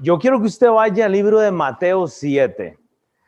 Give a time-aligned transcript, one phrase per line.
[0.00, 2.78] yo quiero que usted vaya al libro de Mateo 7.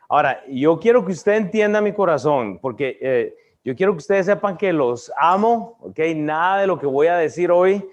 [0.09, 3.35] Ahora, yo quiero que usted entienda mi corazón, porque eh,
[3.65, 5.99] yo quiero que ustedes sepan que los amo, ¿ok?
[6.17, 7.89] Nada de lo que voy a decir hoy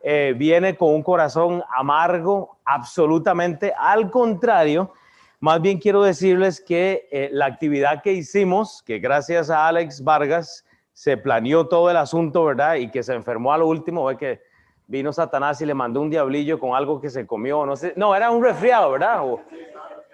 [0.00, 3.74] eh, viene con un corazón amargo, absolutamente.
[3.76, 4.92] Al contrario,
[5.40, 10.64] más bien quiero decirles que eh, la actividad que hicimos, que gracias a Alex Vargas
[10.92, 12.76] se planeó todo el asunto, ¿verdad?
[12.76, 14.47] Y que se enfermó a lo último, ve que
[14.88, 18.16] vino Satanás y le mandó un diablillo con algo que se comió, no sé, no,
[18.16, 19.22] era un resfriado, ¿verdad?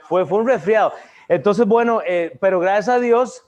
[0.03, 0.93] fue, fue un resfriado.
[1.29, 3.47] Entonces, bueno, eh, pero gracias a Dios,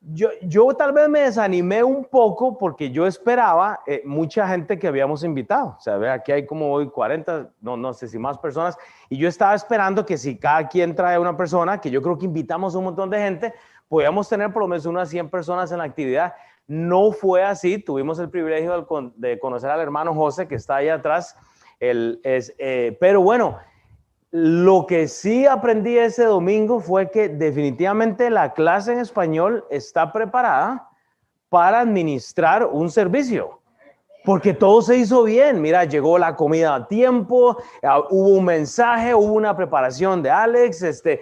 [0.00, 4.86] yo, yo tal vez me desanimé un poco porque yo esperaba eh, mucha gente que
[4.86, 5.74] habíamos invitado.
[5.78, 8.76] O sea, ve, aquí hay como hoy 40, no, no sé si más personas,
[9.08, 12.26] y yo estaba esperando que si cada quien trae una persona, que yo creo que
[12.26, 13.54] invitamos un montón de gente,
[13.88, 16.34] podíamos tener por lo menos unas 100 personas en la actividad.
[16.66, 21.36] No fue así, tuvimos el privilegio de conocer al hermano José que está ahí atrás,
[21.78, 23.58] eh, pero bueno,
[24.32, 30.90] lo que sí aprendí ese domingo fue que definitivamente la clase en español está preparada
[31.48, 33.60] para administrar un servicio.
[34.24, 35.62] Porque todo se hizo bien.
[35.62, 40.82] Mira, llegó la comida a tiempo, ah, hubo un mensaje, hubo una preparación de Alex,
[40.82, 41.20] este,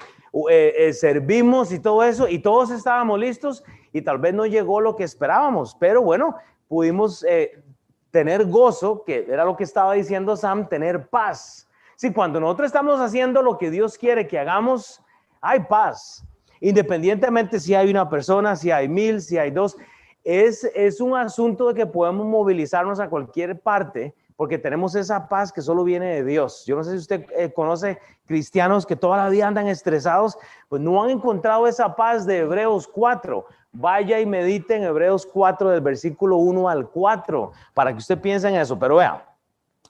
[0.51, 3.63] eh, eh, servimos y todo eso, y todos estábamos listos
[3.95, 6.35] y tal vez no llegó lo que esperábamos, pero bueno,
[6.67, 7.63] pudimos eh,
[8.11, 11.69] tener gozo, que era lo que estaba diciendo Sam, tener paz.
[11.95, 15.01] Si cuando nosotros estamos haciendo lo que Dios quiere que hagamos,
[15.41, 16.25] hay paz.
[16.61, 19.77] Independientemente si hay una persona, si hay mil, si hay dos,
[20.25, 25.53] es, es un asunto de que podemos movilizarnos a cualquier parte porque tenemos esa paz
[25.53, 26.65] que solo viene de Dios.
[26.67, 30.37] Yo no sé si usted eh, conoce cristianos que toda la vida andan estresados,
[30.69, 33.47] pues no han encontrado esa paz de Hebreos 4.
[33.77, 38.49] Vaya y medite en Hebreos 4 del versículo 1 al 4 para que usted piense
[38.49, 38.79] en eso.
[38.79, 39.27] Pero vea,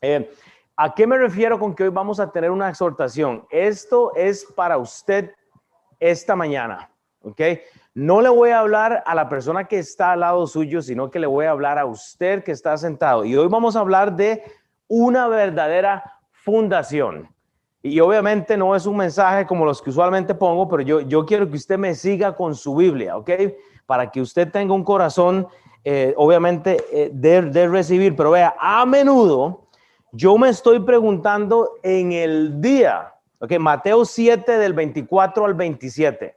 [0.00, 0.30] eh,
[0.74, 3.44] ¿a qué me refiero con que hoy vamos a tener una exhortación?
[3.50, 5.32] Esto es para usted
[6.00, 6.90] esta mañana,
[7.22, 7.40] ¿ok?
[7.92, 11.18] No le voy a hablar a la persona que está al lado suyo, sino que
[11.18, 13.24] le voy a hablar a usted que está sentado.
[13.24, 14.42] Y hoy vamos a hablar de
[14.88, 17.28] una verdadera fundación.
[17.82, 21.48] Y obviamente no es un mensaje como los que usualmente pongo, pero yo, yo quiero
[21.50, 23.30] que usted me siga con su Biblia, ¿ok?
[23.86, 25.46] Para que usted tenga un corazón,
[25.84, 28.16] eh, obviamente, eh, de, recibir.
[28.16, 29.66] Pero vea, a menudo
[30.12, 33.58] yo me estoy preguntando en el día, ¿ok?
[33.58, 36.36] Mateo 7 del 24 al 27.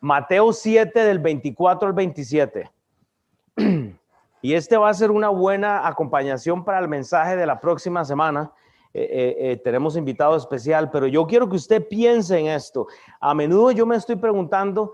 [0.00, 2.70] Mateo 7 del 24 al 27.
[4.42, 8.52] Y este va a ser una buena acompañación para el mensaje de la próxima semana.
[8.92, 12.86] Eh, tenemos invitado especial, pero yo quiero que usted piense en esto.
[13.20, 14.92] A menudo yo me estoy preguntando,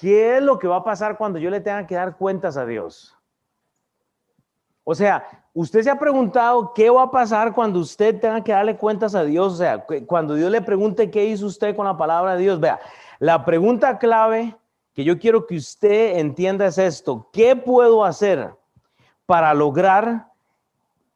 [0.00, 2.64] ¿qué es lo que va a pasar cuando yo le tenga que dar cuentas a
[2.64, 3.16] Dios?
[4.82, 8.76] O sea, usted se ha preguntado qué va a pasar cuando usted tenga que darle
[8.76, 9.52] cuentas a Dios.
[9.52, 12.58] O sea, cuando Dios le pregunte qué hizo usted con la palabra de Dios.
[12.58, 12.80] Vea,
[13.18, 14.56] la pregunta clave
[14.94, 17.28] que yo quiero que usted entienda es esto.
[17.32, 18.50] ¿Qué puedo hacer
[19.26, 20.28] para lograr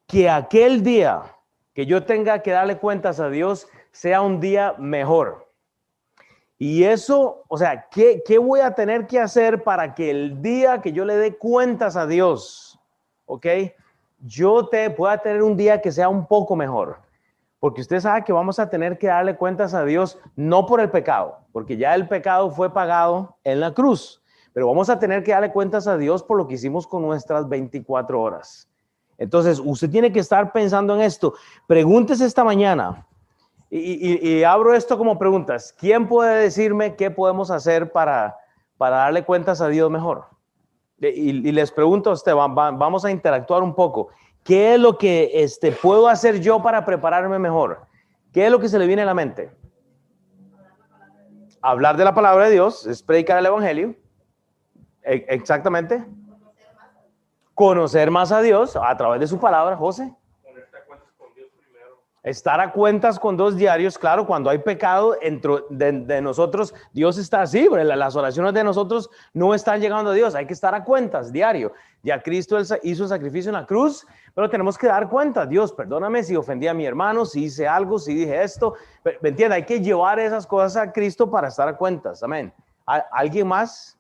[0.07, 1.23] que aquel día
[1.73, 5.44] que yo tenga que darle cuentas a Dios sea un día mejor?
[6.67, 10.81] Y eso, o sea, ¿qué, ¿qué, voy a tener que hacer para que el día
[10.81, 12.81] que yo le dé cuentas a Dios,
[13.27, 13.47] ok,
[14.21, 17.01] yo te pueda tener un día que sea un poco mejor?
[17.61, 20.91] Porque usted sabe que vamos a tener que darle cuentas a Dios no por el
[20.91, 24.23] pecado, porque ya el pecado fue pagado en la cruz,
[24.55, 27.47] pero vamos a tener que darle cuentas a Dios por lo que hicimos con nuestras
[27.47, 28.71] 24 horas.
[29.19, 31.35] Entonces, usted tiene que estar pensando en esto.
[31.67, 33.07] Pregúntese esta mañana,
[33.77, 38.37] y, abro esto como preguntas, ¿quién puede decirme qué podemos hacer para,
[38.77, 40.27] para darle cuentas a Dios mejor?
[41.01, 44.11] Y, les pregunto a usted, vamos a interactuar un poco.
[44.45, 47.87] ¿Qué es lo que este, puedo hacer yo para prepararme mejor?
[48.33, 49.51] ¿Qué es lo que se le viene a la mente?
[51.61, 53.97] Hablar de la palabra de Dios, es predicar el Evangelio.
[55.03, 56.05] E, exactamente.
[57.55, 60.15] Conocer más a Dios a través de su palabra, José.
[62.25, 67.43] Estar a cuentas con dos diarios, claro, cuando hay pecado dentro de, nosotros, Dios está
[67.43, 71.31] así, las oraciones de nosotros no están llegando a Dios, hay que estar a cuentas
[71.31, 71.75] diario.
[72.03, 76.23] Ya Cristo hizo un sacrificio en la cruz, pero tenemos que dar cuenta, Dios, perdóname
[76.23, 78.73] si ofendí a mi hermano, si hice algo, si dije esto,
[79.21, 79.57] ¿me entiende?
[79.57, 82.55] Hay que llevar esas cosas a Cristo para estar a cuentas, amén.
[82.87, 83.99] ¿Alguien más?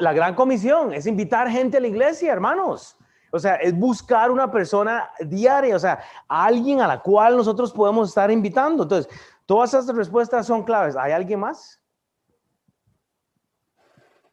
[0.00, 2.96] La gran comisión es invitar gente a la iglesia, hermanos.
[3.32, 8.10] O sea, es buscar una persona diaria, o sea, alguien a la cual nosotros podemos
[8.10, 8.84] estar invitando.
[8.84, 9.12] Entonces,
[9.46, 10.94] todas esas respuestas son claves.
[10.94, 11.80] ¿Hay alguien más?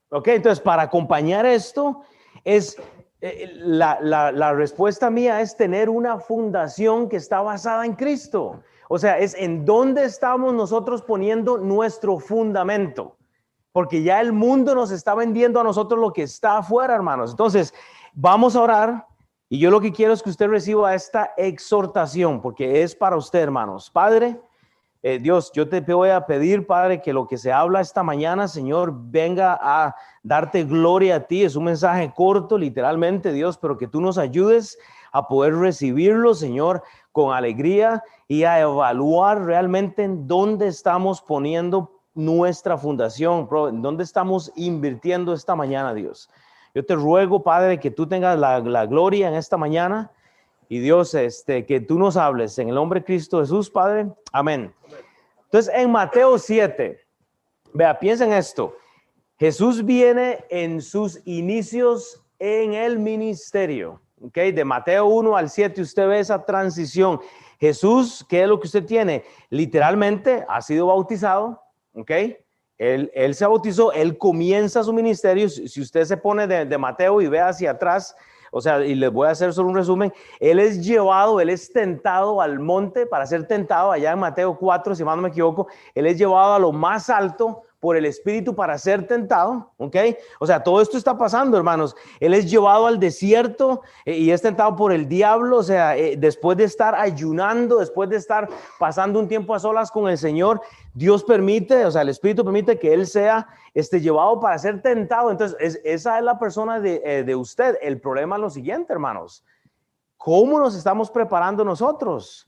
[0.10, 2.02] Ok, entonces para acompañar esto
[2.44, 2.78] es
[3.22, 8.64] Eh, la, la, respuesta mía es tener una fundación que está basada en Cristo.
[8.88, 13.18] O sea, es en dónde estamos nosotros poniendo nuestro fundamento.
[13.74, 17.32] Porque ya el mundo nos está vendiendo a nosotros lo que está afuera, hermanos.
[17.32, 17.74] Entonces,
[18.14, 19.08] vamos a orar.
[19.50, 23.40] Y yo lo que quiero es que usted reciba esta exhortación, porque es para usted,
[23.40, 23.90] hermanos.
[23.90, 24.40] Padre,
[25.02, 28.48] eh, Dios, yo te voy a pedir, Padre, que lo que se habla esta mañana,
[28.48, 31.44] Señor, venga a darte gloria a ti.
[31.44, 34.78] Es un mensaje corto, literalmente, Dios, pero que tú nos ayudes
[35.12, 42.78] a poder recibirlo, Señor, con alegría y a evaluar realmente en dónde estamos poniendo nuestra
[42.78, 46.30] fundación, en dónde estamos invirtiendo esta mañana, Dios.
[46.74, 50.12] Yo te ruego, Padre, que tú tengas la, la gloria en esta mañana
[50.68, 54.08] y Dios, este, que tú nos hables en el nombre de Cristo Jesús, Padre.
[54.32, 54.74] Amén.
[55.46, 57.00] Entonces, en Mateo 7,
[57.74, 58.76] vea, piensen esto.
[59.40, 64.38] Jesús viene en sus inicios en el ministerio, ¿ok?
[64.54, 67.20] De Mateo 1 al 7, usted ve esa transición.
[67.60, 69.24] Jesús, ¿qué es lo que usted tiene?
[69.50, 71.64] Literalmente ha sido bautizado,
[71.94, 72.12] ¿ok?
[72.80, 75.50] Él, se bautizó, él comienza su ministerio.
[75.50, 78.16] Si usted se pone de, de Mateo y ve hacia atrás,
[78.52, 80.14] o sea, y les voy a hacer solo un resumen.
[80.40, 84.96] Él es llevado, él es tentado al monte para ser tentado, allá en Mateo 4,
[84.96, 85.68] si mal no me equivoco.
[85.94, 89.96] Él es llevado a lo más alto por el Espíritu para ser tentado, ¿ok?
[90.40, 91.96] O sea, todo esto está pasando, hermanos.
[92.20, 96.16] Él es llevado al desierto eh, y es tentado por el diablo, o sea, eh,
[96.18, 100.62] después de estar ayunando, después de estar pasando un tiempo a solas con el Señor,
[100.94, 105.32] Dios permite, o sea, el Espíritu permite que Él sea este, llevado para ser tentado.
[105.32, 107.78] Entonces, esa es la persona de, eh, de usted.
[107.82, 109.46] El problema es lo siguiente, hermanos.
[110.18, 112.46] ¿Cómo nos estamos preparando nosotros?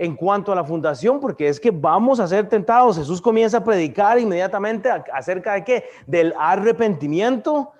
[0.00, 2.96] En cuanto a la fundación, porque es que vamos a ser tentados.
[2.96, 5.84] Jesús comienza a predicar inmediatamente acerca de qué?
[6.06, 7.72] Del arrepentimiento.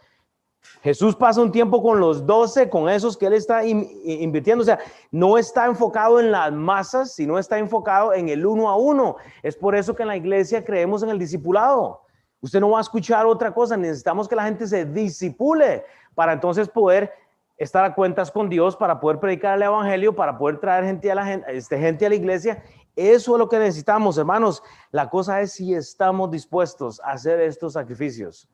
[0.83, 4.61] Jesús pasa un tiempo con los doce, con esos que él está invirtiendo.
[4.61, 4.79] O sea,
[5.11, 9.17] no está enfocado en las masas, sino está enfocado en el uno a uno.
[9.43, 12.03] Es por eso que en la iglesia creemos en el discipulado.
[12.43, 13.79] Usted no va a escuchar otra cosa.
[13.79, 15.85] Necesitamos que la gente se disipule
[16.15, 17.11] para entonces poder
[17.61, 21.15] estar a cuentas con Dios para poder predicar el Evangelio, para poder traer gente a
[21.15, 22.65] la, este, gente a la iglesia.
[22.97, 24.63] Eso es lo que necesitamos, hermanos.
[24.91, 28.49] La cosa es si estamos dispuestos a hacer estos sacrificios.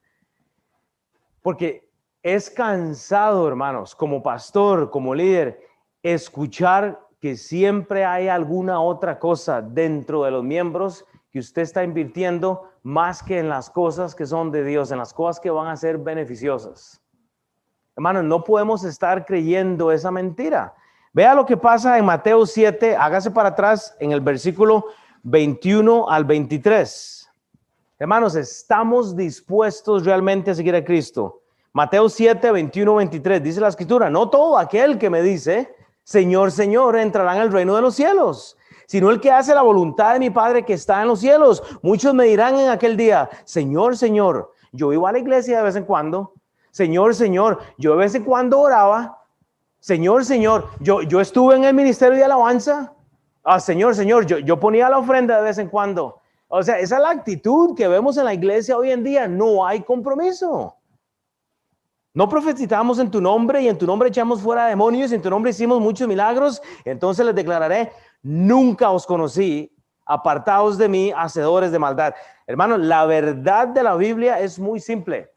[1.40, 1.88] Porque
[2.20, 5.60] es cansado, hermanos, como pastor, como líder,
[6.02, 12.70] escuchar que siempre hay alguna otra cosa dentro de los miembros que usted está invirtiendo
[12.82, 15.76] más que en las cosas que son de Dios, en las cosas que van a
[15.76, 17.00] ser beneficiosas.
[17.96, 20.74] Hermanos, no podemos estar creyendo esa mentira.
[21.14, 24.84] Vea lo que pasa en Mateo 7, hágase para atrás en el versículo
[25.22, 27.30] 21 al 23.
[27.98, 31.40] Hermanos, estamos dispuestos realmente a seguir a Cristo.
[31.72, 36.98] Mateo 7, 21, 23, dice la escritura, no todo aquel que me dice, Señor, Señor,
[36.98, 40.28] entrará en el reino de los cielos, sino el que hace la voluntad de mi
[40.28, 41.62] Padre que está en los cielos.
[41.80, 45.76] Muchos me dirán en aquel día, Señor, Señor, yo iba a la iglesia de vez
[45.76, 46.34] en cuando,
[46.76, 49.24] Señor, Señor, yo de vez en cuando oraba.
[49.80, 52.92] Señor, Señor, yo, yo estuve en el ministerio de alabanza.
[53.42, 56.20] Ah, Señor, Señor, yo, yo ponía la ofrenda de vez en cuando.
[56.48, 59.26] O sea, esa es la actitud que vemos en la iglesia hoy en día.
[59.26, 60.76] No hay compromiso.
[62.12, 65.30] No profetizamos en tu nombre y en tu nombre echamos fuera demonios y en tu
[65.30, 66.60] nombre hicimos muchos milagros.
[66.84, 67.90] Entonces les declararé,
[68.22, 69.74] nunca os conocí,
[70.04, 72.14] apartados de mí, hacedores de maldad.
[72.46, 75.30] Hermanos, la verdad de la Biblia es muy simple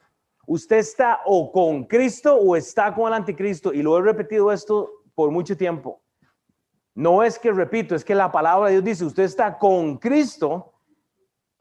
[0.50, 3.72] usted está o con Cristo o está con el anticristo.
[3.72, 6.01] Y lo he repetido esto por mucho tiempo.
[6.96, 10.74] No es que repito, es que la palabra de Dios dice, usted está con Cristo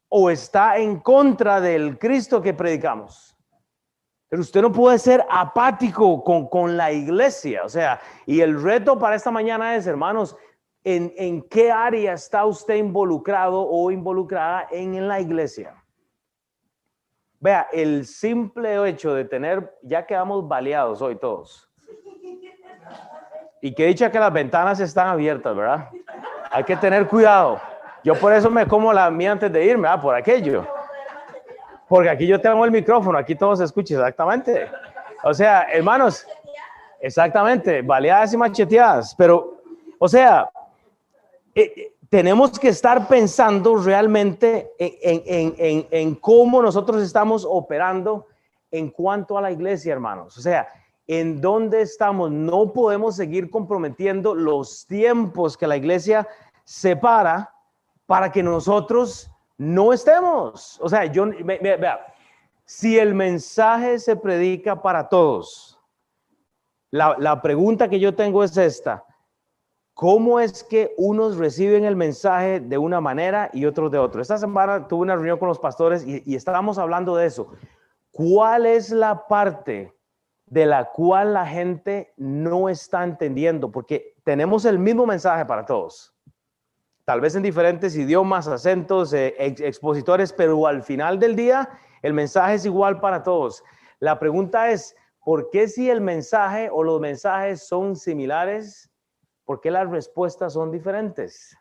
[0.09, 3.37] o está en contra del Cristo que predicamos.
[4.31, 7.65] Pero usted no puede ser apático con, con la iglesia.
[7.65, 10.35] O sea, y el reto para esta mañana es, hermanos,
[10.83, 15.78] ¿en, en qué área está usted involucrado o involucrada en la iglesia?
[17.41, 21.69] Vea, el simple hecho de tener, ya quedamos baleados hoy todos.
[23.61, 25.89] Y que dicha que las ventanas están abiertas, ¿verdad?
[26.51, 27.61] Hay que tener cuidado.
[28.03, 30.03] Yo por eso me como la mía antes de irme, ¿verdad?
[30.03, 30.67] por aquello.
[31.89, 34.69] Porque aquí yo tengo el micrófono, aquí todo se escucha exactamente.
[35.23, 36.27] O sea, hermanos,
[37.01, 39.15] exactamente, baleadas y macheteadas.
[39.17, 39.59] Pero,
[39.99, 40.49] o sea,
[41.55, 48.27] eh, tenemos que estar pensando realmente en, cómo nosotros estamos operando
[48.71, 50.37] en cuanto a la iglesia, hermanos.
[50.39, 50.69] O sea,
[51.09, 52.31] en dónde estamos.
[52.31, 56.29] No podemos seguir comprometiendo los tiempos que la iglesia
[56.65, 57.53] separa
[58.07, 60.79] para que nosotros no estemos.
[60.81, 62.15] O sea, yo, vea,
[62.65, 65.75] si el mensaje se predica para todos,
[66.91, 69.05] La, la pregunta que yo tengo es esta.
[69.99, 74.23] ¿Cómo es que unos reciben el mensaje de una manera y otros de otra?
[74.23, 77.49] Esta semana tuve una reunión con los pastores y, y estábamos hablando de eso.
[78.13, 79.93] ¿Cuál es la parte
[80.47, 83.73] de la cual la gente no está entendiendo?
[83.73, 86.15] Porque tenemos el mismo mensaje para todos
[87.05, 91.69] tal vez en diferentes idiomas, acentos, eh, expositores, pero al final del día
[92.03, 93.65] el mensaje es igual para todos.
[93.99, 98.88] La pregunta es, ¿por qué si el mensaje o los mensajes son similares,
[99.49, 101.57] por qué las respuestas son diferentes?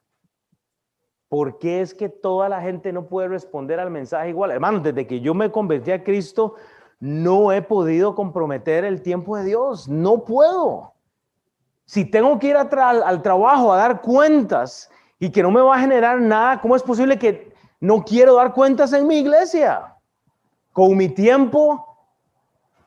[1.29, 4.51] ¿Por qué es que toda la gente no puede responder al mensaje igual?
[4.51, 6.55] Hermano, desde que yo me convertí a Cristo,
[6.99, 9.87] no he podido comprometer el tiempo de Dios.
[9.87, 10.95] No puedo.
[11.85, 15.79] Si tengo que ir al trabajo a dar cuentas y que no me va a
[15.79, 19.95] generar nada, ¿cómo es posible que no quiero dar cuentas en mi iglesia?
[20.73, 21.87] Con mi tiempo,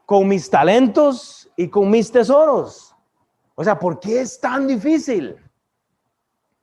[0.04, 2.89] con mis talentos y con mis tesoros.
[3.60, 5.36] O sea, ¿por qué es tan difícil?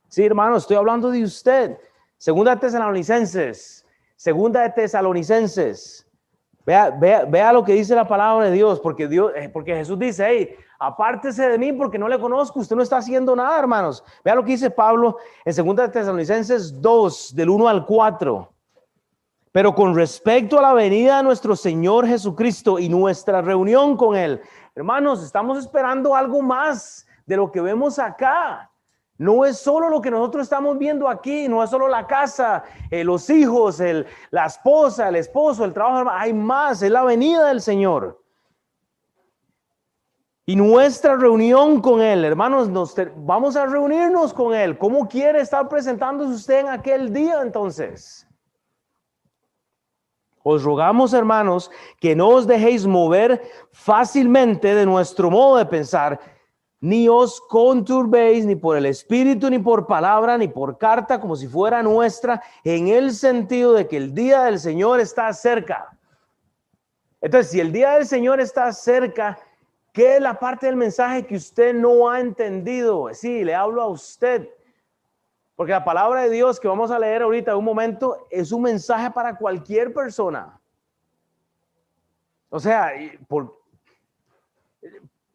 [0.08, 1.78] Sí, hermano, estoy hablando de usted.
[2.16, 3.86] Segunda de Tesalonicenses.
[4.16, 6.04] Segunda de Tesalonicenses.
[6.66, 9.96] Vea, vea, vea lo que dice la palabra de Dios, porque, Dios, eh, porque Jesús
[9.96, 14.02] dice, hey, apártese de mí porque no le conozco, usted no está haciendo nada, hermanos.
[14.24, 18.52] Vea lo que dice Pablo en 2 Tesalonicenses 2, del 1 al 4.
[19.52, 24.40] Pero con respecto a la venida de nuestro Señor Jesucristo y nuestra reunión con Él,
[24.74, 28.70] hermanos, estamos esperando algo más de lo que vemos acá.
[29.16, 33.02] No es solo lo que nosotros estamos viendo aquí, no es solo la casa, eh,
[33.02, 37.60] los hijos, el, la esposa, el esposo, el trabajo, hay más, es la venida del
[37.60, 38.22] Señor.
[40.46, 44.78] Y nuestra reunión con Él, hermanos, nos vamos a reunirnos con Él.
[44.78, 48.27] ¿Cómo quiere estar presentándose usted en aquel día entonces?
[50.42, 53.42] Os rogamos, hermanos, que no os dejéis mover
[53.72, 56.18] fácilmente de nuestro modo de pensar,
[56.80, 61.48] ni os conturbéis ni por el espíritu, ni por palabra, ni por carta, como si
[61.48, 65.98] fuera nuestra, en el sentido de que el día del Señor está cerca.
[67.20, 69.38] Entonces, si el día del Señor está cerca,
[69.98, 73.08] ¿Qué es la parte del mensaje que usted no ha entendido?
[73.12, 74.48] Sí, le hablo a usted.
[75.58, 78.62] Porque la palabra de Dios que vamos a leer ahorita en un momento es un
[78.62, 80.56] mensaje para cualquier persona.
[82.48, 82.92] O sea,
[83.26, 83.60] ¿por,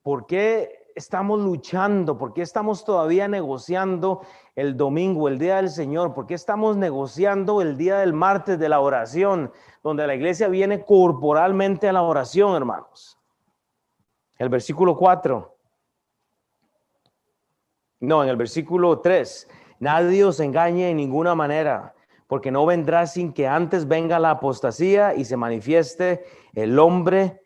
[0.02, 2.18] ¿por qué estamos luchando?
[2.18, 4.22] ¿Por qué estamos todavía negociando
[4.56, 6.14] el domingo, el día del Señor?
[6.14, 9.52] ¿Por qué estamos negociando el día del martes de la oración,
[9.84, 13.20] donde la iglesia viene corporalmente a la oración, hermanos?
[14.38, 15.54] El versículo 4.
[18.00, 19.50] No, en el versículo 3.
[19.84, 21.94] Nadie os engañe en ninguna manera,
[22.28, 26.24] porque no vendrá sin que antes venga la apostasía y se manifieste
[26.54, 27.42] el hombre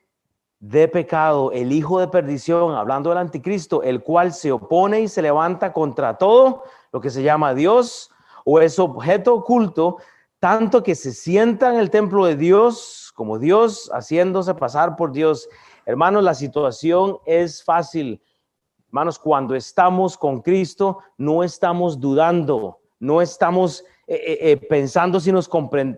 [0.60, 5.24] de pecado, el hijo de perdición, hablando del anticristo, el cual se opone y se
[5.24, 8.12] levanta contra todo lo que se llama Dios
[8.46, 9.98] o es objeto oculto,
[10.38, 15.50] tanto que se sienta en el templo de Dios como Dios, haciéndose pasar por Dios.
[15.88, 18.22] Hermanos, la situación es fácil.
[18.88, 25.32] Hermanos, cuando estamos con Cristo, no estamos dudando, no estamos eh, eh, eh, pensando si
[25.32, 25.50] nos,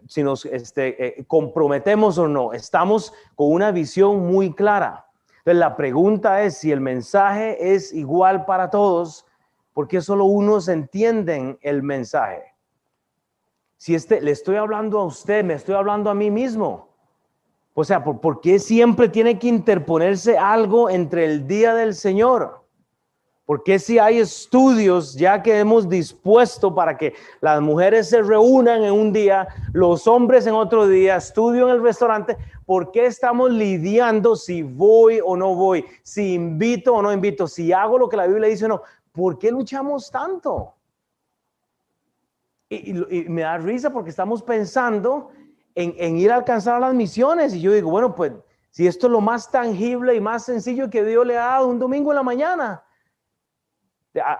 [0.07, 2.53] si nos este, comprometemos o no.
[2.53, 5.05] Estamos con una visión muy clara.
[5.37, 9.25] Entonces, la pregunta es si el mensaje es igual para todos,
[9.73, 12.43] ¿por qué solo unos entienden el mensaje?
[13.77, 16.89] Si este, le estoy hablando a usted, me estoy hablando a mí mismo.
[17.73, 22.58] O sea, ¿por, qué siempre tiene que interponerse algo entre el día del Señor?
[23.49, 28.83] ¿Por qué si hay estudios ya que hemos dispuesto para que las mujeres se reúnan
[28.83, 32.37] en un día, los hombres en otro día, estudio en el restaurante?
[32.63, 37.73] ¿Por qué estamos lidiando si voy o no voy, si invito o no invito, si
[37.73, 38.83] hago lo que la Biblia dice o no?
[39.11, 40.75] ¿Por qué luchamos tanto?
[42.69, 42.93] y
[43.29, 45.31] me da risa porque estamos pensando
[45.73, 47.55] en, ir a alcanzar las misiones.
[47.55, 48.31] Y yo digo, bueno, pues
[48.69, 51.79] si esto es lo más tangible y más sencillo que Dios le ha dado un
[51.79, 52.83] domingo en la mañana.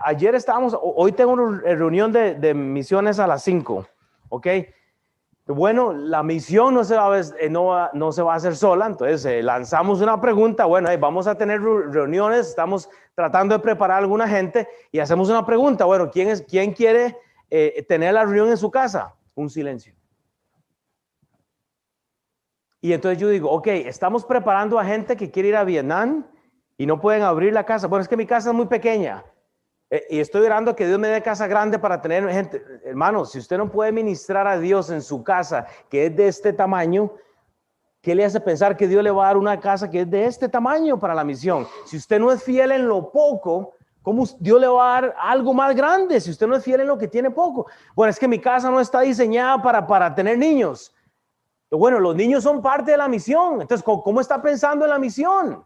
[0.04, 3.86] Ayer estábamos, hoy tengo una reunión de, misiones a las 5,
[4.28, 4.46] ¿ok?
[5.46, 8.86] Bueno, la misión no se va a, eh, no, no se va a hacer sola,
[8.86, 14.00] entonces eh, lanzamos una pregunta, bueno, vamos a tener reuniones, estamos tratando de preparar a
[14.00, 17.16] alguna gente y hacemos una pregunta, bueno, ¿quién, es, quién quiere
[17.50, 19.14] eh, tener la reunión en su casa?
[19.34, 19.94] Un silencio.
[22.80, 26.26] Y entonces yo digo, ok, estamos preparando a gente que quiere ir a Vietnam
[26.78, 27.88] y no pueden abrir la casa.
[27.88, 29.22] Bueno, es que mi casa es muy pequeña.
[29.90, 32.62] Eh, y estoy orando que Dios me dé casa grande para tener gente.
[32.84, 36.52] Hermano, si usted no puede ministrar a Dios en su casa, que es de este
[36.52, 37.12] tamaño,
[38.02, 40.24] ¿Qué le hace pensar que Dios le va a dar una casa que es de
[40.24, 41.66] este tamaño para la misión?
[41.84, 45.52] Si usted no es fiel en lo poco, ¿cómo Dios le va a dar algo
[45.52, 47.66] más grande si usted no es fiel en lo que tiene poco?
[47.94, 50.94] Bueno, es que mi casa no está diseñada para, para tener niños.
[51.70, 53.60] Bueno, los niños son parte de la misión.
[53.60, 55.62] Entonces, ¿cómo está pensando en la misión?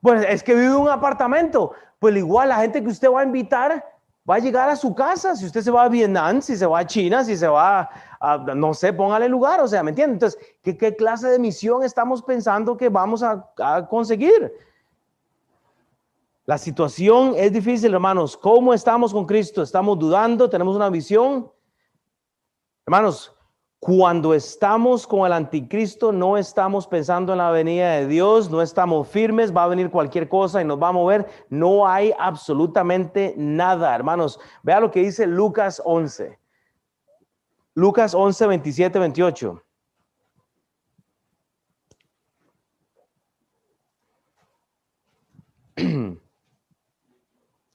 [0.00, 1.72] Pues es que vive en un apartamento.
[1.98, 3.84] Pues igual la gente que usted va a invitar
[4.28, 5.36] va a llegar a su casa.
[5.36, 7.88] Si usted se va a Vietnam, si se va a China, si se va
[8.54, 10.14] no sé, póngale lugar, o sea, ¿me entiende?
[10.14, 14.52] Entonces, ¿qué, clase de misión estamos pensando que vamos a, a conseguir?
[16.44, 18.36] La situación es difícil, hermanos.
[18.36, 19.62] ¿Cómo estamos con Cristo?
[19.62, 20.48] ¿Estamos dudando?
[20.48, 21.50] ¿Tenemos una visión?
[22.86, 23.35] Hermanos,
[23.78, 29.06] cuando estamos con el anticristo, no estamos pensando en la venida de Dios, no estamos
[29.08, 31.26] firmes, va a venir cualquier cosa y nos va a mover.
[31.50, 34.40] No hay absolutamente nada, hermanos.
[34.62, 36.38] Vea lo que dice Lucas 11.
[37.74, 39.62] Lucas 11, 27, 28.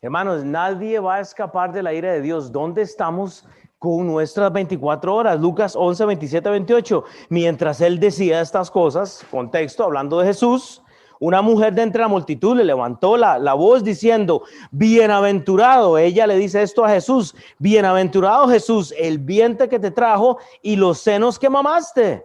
[0.02, 2.52] Hermanos, nadie va a escapar de la ira de Dios.
[2.52, 3.48] ¿Dónde estamos
[3.82, 5.42] con nuestras 24 horas?
[5.42, 7.04] Lucas 11, 27, 28.
[7.30, 10.84] Mientras él decía estas cosas, contexto, hablando de Jesús,
[11.20, 16.36] una mujer de entre la multitud le levantó la, la, voz diciendo, bienaventurado, ella le
[16.36, 21.50] dice esto a Jesús, bienaventurado Jesús, el vientre que te trajo y los senos que
[21.50, 22.24] mamaste.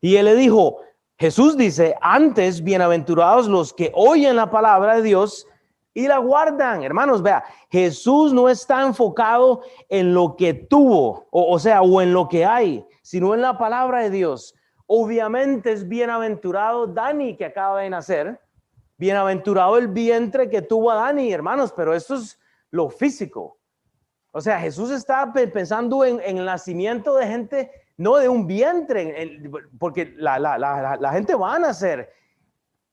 [0.00, 0.76] Y él le dijo,
[1.18, 5.48] Jesús dice, antes bienaventurados los que oyen la palabra de Dios
[5.94, 6.82] y la guardan.
[6.82, 12.28] Hermanos, vea, Jesús no está enfocado en lo que tuvo, o, sea, o en lo
[12.28, 14.54] que hay, sino en la palabra de Dios.
[14.86, 18.40] Obviamente es bienaventurado Dani que acaba de nacer,
[18.96, 22.38] bienaventurado el vientre que tuvo a Dani, hermanos, pero esto es
[22.70, 23.58] lo físico.
[24.32, 29.42] O sea, Jesús está pensando en, el nacimiento de gente, no de un vientre,
[29.78, 32.10] porque la, gente va a nacer.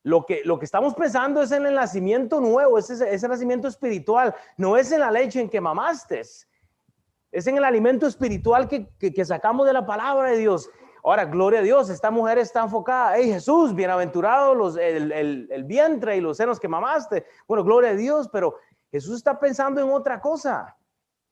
[0.04, 4.34] Lo que, lo que estamos pensando es en el nacimiento nuevo, ese, ese nacimiento espiritual,
[4.58, 9.26] no es en la leche en que mamaste, es en el alimento espiritual que, que
[9.26, 10.70] sacamos de la palabra de Dios.
[11.04, 13.18] Ahora, gloria a Dios, esta mujer está enfocada.
[13.18, 17.26] Hey, Jesús, bienaventurado los, el, vientre y los senos que mamaste.
[17.48, 18.58] Bueno, gloria a Dios, pero
[18.92, 20.76] Jesús está pensando en otra cosa.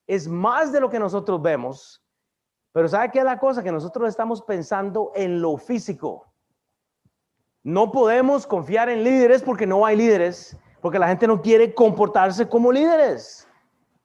[0.05, 2.01] Es más de lo que nosotros vemos.
[2.71, 3.61] Pero ¿sabe qué es la cosa?
[3.61, 6.26] Que nosotros estamos pensando en lo físico.
[7.67, 12.47] No podemos confiar en líderes porque no hay líderes, porque la gente no quiere comportarse
[12.47, 13.45] como líderes.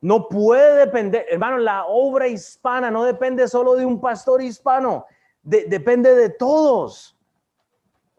[0.01, 5.07] No puede depender, hermano, la obra hispana no depende solo de un pastor hispano
[5.45, 7.17] depende de todos.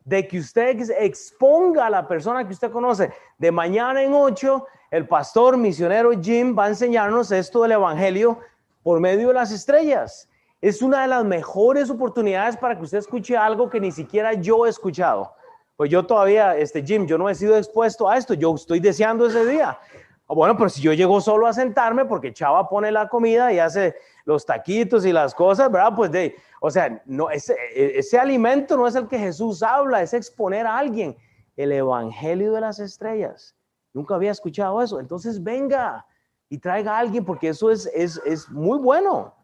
[0.05, 3.11] De que usted exponga a la persona que usted conoce.
[3.37, 8.39] De mañana en ocho, el pastor misionero Jim va a enseñarnos esto del Evangelio
[8.81, 10.29] por medio de las estrellas.
[10.63, 14.65] Es una de las mejores oportunidades para que usted escuche algo que ni siquiera yo
[14.65, 15.35] he escuchado.
[15.75, 19.27] Pues yo todavía, este Jim, yo no he sido expuesto a esto, yo estoy deseando
[19.27, 19.77] ese día.
[20.25, 23.93] Bueno, pero si yo llego solo a sentarme porque Chava pone la comida y hace
[24.23, 25.93] los taquitos y las cosas, ¿verdad?
[25.97, 30.13] Pues de, o sea, no, ese, ese alimento no es el que Jesús habla, es
[30.13, 31.17] exponer a alguien
[31.57, 33.53] el evangelio de las estrellas.
[33.91, 35.01] Nunca había escuchado eso.
[35.01, 36.05] Entonces venga
[36.47, 39.42] y traiga a alguien porque eso es, es, es muy bueno.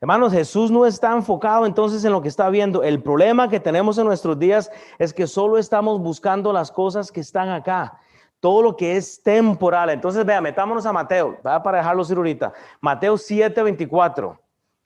[0.00, 2.84] Hermanos, Jesús no está enfocado entonces en lo que está viendo.
[2.84, 7.20] El problema que tenemos en nuestros días es que solo estamos buscando las cosas que
[7.20, 7.98] están acá
[8.40, 9.90] todo lo que es temporal.
[9.90, 12.52] Entonces, vea, metámonos a Mateo, para dejarlo ir ahorita.
[12.80, 14.38] Mateo 7, 24.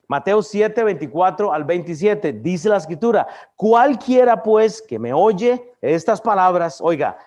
[0.07, 2.33] Mateo 7, 24 al 27.
[2.33, 7.17] Dice la escritura, cualquiera pues que me oye estas palabras, oiga,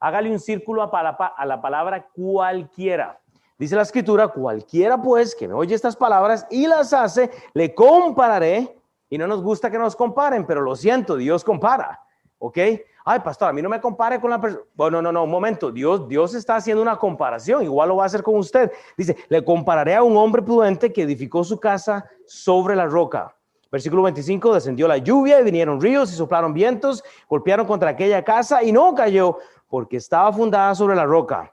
[0.00, 3.20] hágale un círculo a la palabra cualquiera.
[3.58, 8.78] Dice la escritura, cualquiera pues que me oye estas palabras y las hace, le compararé.
[9.08, 12.00] Y no nos gusta que nos comparen, pero lo siento, Dios compara.
[12.38, 12.58] ¿Ok?
[13.06, 14.64] ay, pastor, a mí no me compare con la persona.
[14.74, 18.06] Bueno, no, no, un momento, Dios, Dios está haciendo una comparación, igual lo va a
[18.06, 18.70] hacer con usted.
[18.96, 23.34] Dice, le compararé a un hombre prudente que edificó su casa sobre la roca.
[23.70, 28.62] Versículo 25, descendió la lluvia y vinieron ríos y soplaron vientos, golpearon contra aquella casa
[28.62, 29.38] y no cayó
[29.68, 31.52] porque estaba fundada sobre la roca.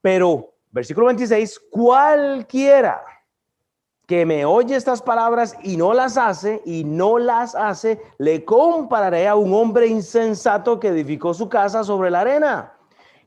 [0.00, 3.02] Pero, versículo 26, cualquiera
[4.06, 9.28] que me oye estas palabras y no las hace, y no las hace, le compararé
[9.28, 12.72] a un hombre insensato que edificó su casa sobre la arena.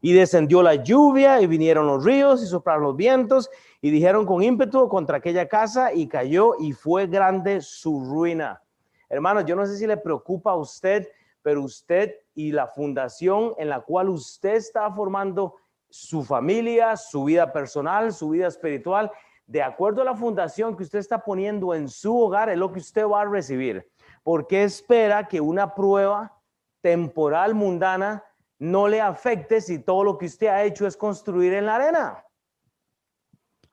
[0.02, 4.44] Y descendió la lluvia y vinieron los ríos y soplaron los vientos y dijeron con
[4.44, 8.62] ímpetu contra aquella casa y cayó y fue grande su ruina.
[9.08, 11.08] Hermanos, yo no sé si le preocupa a usted,
[11.42, 15.56] pero usted y la fundación en la cual usted está formando
[15.94, 19.12] su familia, su vida personal, su vida espiritual,
[19.46, 22.80] de acuerdo a la fundación que usted está poniendo en su hogar, es lo que
[22.80, 23.88] usted va a recibir.
[24.24, 26.42] ¿por qué espera que una prueba
[26.82, 28.24] temporal mundana
[28.58, 32.26] no le afecte si todo lo que usted ha hecho es construir en la arena?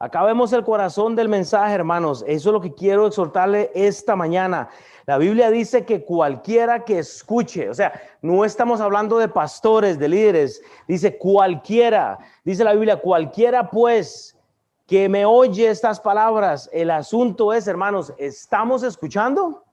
[0.03, 2.25] Acá vemos el corazón del mensaje, hermanos.
[2.27, 4.71] Eso es lo que quiero exhortarle esta mañana.
[5.05, 10.09] La Biblia dice que cualquiera que escuche, o sea, no estamos hablando de pastores, de
[10.09, 14.39] líderes, dice cualquiera, dice la Biblia, cualquiera pues
[14.87, 16.71] que me oye estas palabras.
[16.73, 19.65] El asunto es, hermanos, ¿estamos escuchando?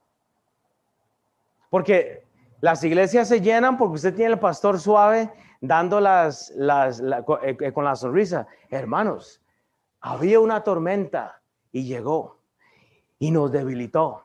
[1.70, 2.22] Porque
[2.60, 7.02] las iglesias se llenan porque usted tiene el pastor suave dando las, las
[7.42, 8.46] eh, con la sonrisa.
[8.68, 9.40] Hermanos,
[10.00, 11.40] había una tormenta
[11.72, 12.38] y llegó
[13.18, 14.24] y nos debilitó.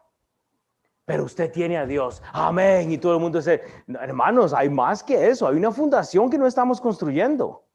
[1.05, 2.21] Pero usted tiene a Dios.
[2.31, 2.91] Amén.
[2.91, 3.61] Y todo el mundo dice,
[3.99, 5.47] hermanos, hay más que eso.
[5.47, 7.65] Hay una fundación que no estamos construyendo.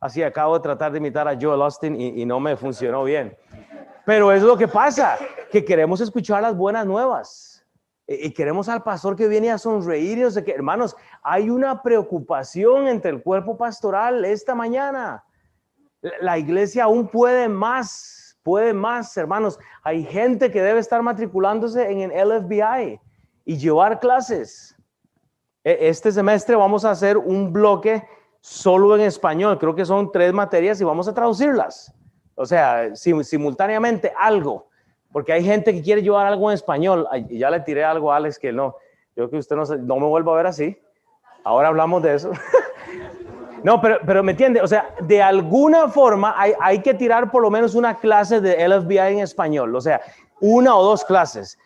[0.00, 3.36] Así acabo de tratar de imitar a Joel Austin y, no me funcionó bien.
[4.06, 5.18] Pero es lo que pasa,
[5.50, 7.66] que queremos escuchar las buenas nuevas.
[8.06, 10.26] Y, queremos al pastor que viene a sonreír.
[10.26, 15.24] Y que, hermanos, hay una preocupación entre el cuerpo pastoral esta mañana.
[16.20, 19.58] La iglesia aún puede más, puede más, hermanos.
[19.82, 23.00] Hay gente que debe estar matriculándose en el LFBI
[23.44, 24.76] y llevar clases.
[25.64, 28.06] E, este semestre vamos a hacer un bloque
[28.40, 29.58] solo en español.
[29.58, 31.92] Creo que son tres materias y vamos a traducirlas.
[32.36, 34.68] O sea, simultáneamente algo.
[35.10, 37.08] Porque hay gente que quiere llevar algo en español.
[37.28, 38.76] Y ya le tiré algo a Alex que no.
[39.16, 40.80] Yo que usted no, no me vuelva a ver así.
[41.42, 42.30] Ahora hablamos de eso.
[43.62, 47.50] No, pero, pero me entiende, o sea, de alguna forma hay, que tirar por lo
[47.50, 50.00] menos una clase de LFBI en español, o sea,
[50.40, 51.58] una o dos clases.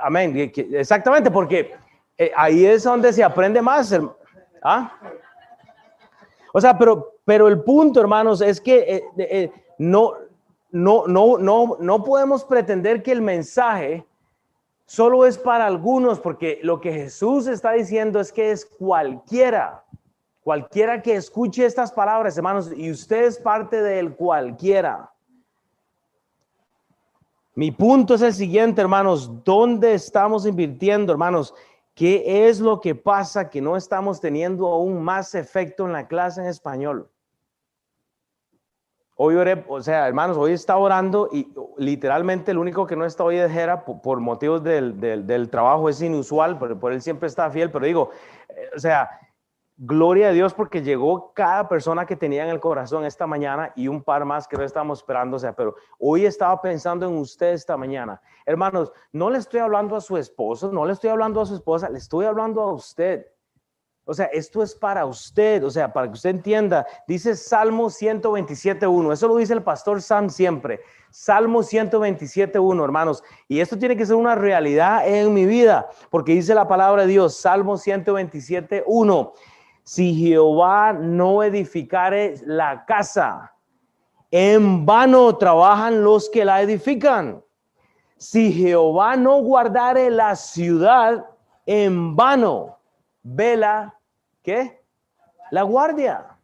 [0.00, 1.74] Amén, exactamente, porque
[2.16, 3.96] eh, ahí es donde se aprende más.
[4.62, 4.92] ¿Ah?
[6.52, 10.14] O sea, pero, pero el punto, hermanos, es que eh, eh, no,
[10.70, 14.04] no, no, no, no podemos pretender que el mensaje
[14.84, 19.84] solo es para algunos, porque lo que Jesús está diciendo es que es cualquiera.
[20.42, 25.12] Cualquiera que escuche estas palabras, hermanos, y usted es parte del cualquiera.
[27.54, 29.44] Mi punto es el siguiente, hermanos.
[29.44, 31.54] ¿Dónde estamos invirtiendo, hermanos?
[31.92, 36.40] ¿Qué es lo que pasa que no estamos teniendo aún más efecto en la clase
[36.40, 37.10] en español?
[39.16, 43.24] Hoy oré, o sea, hermanos, hoy está orando y literalmente el único que no está
[43.24, 47.72] hoy de Jera por, motivos del, trabajo es inusual, pero por él siempre está fiel,
[47.72, 48.10] pero digo,
[48.48, 49.10] eh, o sea,
[49.80, 53.86] Gloria a Dios porque llegó cada persona que tenía en el corazón esta mañana y
[53.86, 55.36] un par más que no estábamos esperando.
[55.36, 58.20] O sea, pero hoy estaba pensando en usted esta mañana.
[58.44, 61.88] Hermanos, no le estoy hablando a su esposo, no le estoy hablando a su esposa,
[61.88, 63.24] le estoy hablando a usted.
[64.04, 66.84] O sea, esto es para usted, o sea, para que usted entienda.
[67.06, 70.80] Dice Salmo 127.1, eso lo dice el pastor Sam siempre.
[71.10, 73.22] Salmo 127.1, hermanos.
[73.46, 77.08] Y esto tiene que ser una realidad en mi vida, porque dice la palabra de
[77.08, 79.32] Dios, Salmo 127.1
[79.88, 83.54] si Jehová no edificare la casa,
[84.30, 87.42] en vano trabajan los que la edifican.
[88.18, 91.24] Si Jehová no guardare la ciudad,
[91.64, 92.76] en vano
[93.22, 93.98] vela,
[94.42, 94.84] ¿qué?
[95.50, 96.36] La guardia.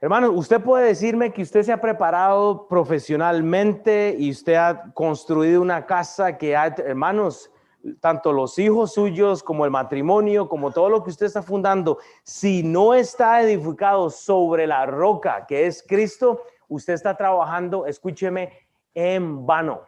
[0.00, 5.86] Hermano, usted puede decirme que usted se ha preparado profesionalmente y usted ha construido una
[5.86, 7.51] casa que ha, hermanos,
[8.00, 12.62] tanto los hijos suyos como el matrimonio, como todo lo que usted está fundando, si
[12.62, 18.52] no está edificado sobre la roca que es Cristo, usted está trabajando, escúcheme,
[18.94, 19.82] en vano.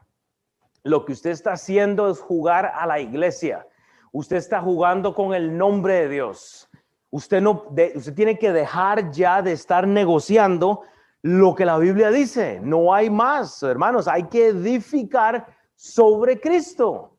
[0.82, 3.66] Lo que usted está haciendo es jugar a la iglesia.
[4.12, 6.68] Usted está jugando con el nombre de Dios.
[7.10, 10.82] Usted no, usted tiene que dejar ya de estar negociando
[11.22, 12.60] lo que la Biblia dice.
[12.62, 14.06] No hay más, hermanos.
[14.08, 17.13] Hay que edificar sobre Cristo.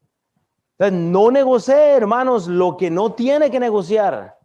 [0.77, 4.37] Entonces, no negocie, hermanos, lo que no tiene que negociar.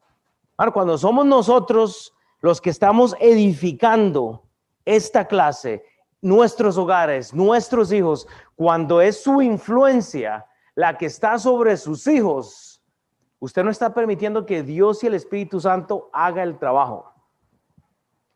[0.73, 4.45] Cuando somos nosotros los que estamos edificando
[4.85, 5.85] esta clase,
[6.21, 12.81] nuestros hogares, nuestros hijos, cuando es su influencia la que está sobre sus hijos,
[13.41, 17.13] usted no está permitiendo que Dios y el Espíritu Santo haga el trabajo.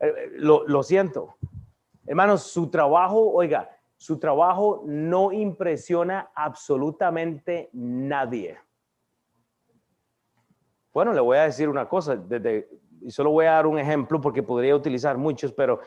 [0.00, 1.36] Eh, eh, lo, lo siento.
[2.06, 3.70] Hermanos, su trabajo, oiga,
[4.04, 8.58] su trabajo no impresiona absolutamente nadie.
[10.92, 12.68] Bueno, le voy a decir una cosa, desde,
[13.00, 15.80] y solo voy a dar un ejemplo porque podría utilizar muchos, pero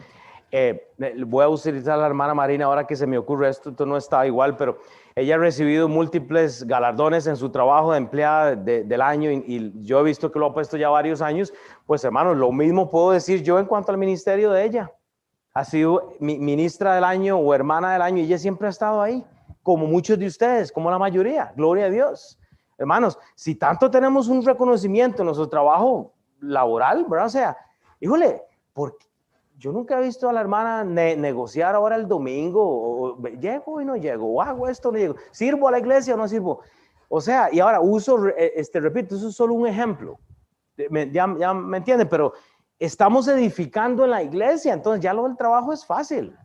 [0.49, 0.87] eh,
[1.27, 3.95] voy a utilizar a la hermana Marina ahora que se me ocurre esto, esto no
[3.95, 4.79] está igual, pero
[5.15, 10.03] ella ha recibido múltiples galardones en su trabajo de empleada del año y, yo he
[10.03, 11.53] visto que lo ha puesto ya varios años,
[11.85, 14.91] pues hermanos, lo mismo puedo decir yo en cuanto al ministerio de ella
[15.57, 19.25] ha sido ministra del año o hermana del año y ella siempre ha estado ahí
[19.63, 21.51] como muchos de ustedes, como la mayoría.
[21.55, 22.37] Gloria a Dios.
[22.77, 27.25] Hermanos, si tanto tenemos un reconocimiento en nuestro trabajo laboral, ¿verdad?
[27.25, 27.57] O sea,
[27.99, 29.07] híjole, porque
[29.57, 33.97] yo nunca he visto a la hermana negociar ahora el domingo, o, llego y no
[33.97, 36.61] llego, o hago esto, no llego, sirvo a la iglesia o no sirvo.
[37.09, 40.19] O sea, y ahora uso, eh, este, repito, eso es solo un ejemplo.
[40.77, 42.33] ya, ya me entienden, pero
[42.79, 46.37] estamos edificando en la iglesia, entonces ya lo del trabajo es fácil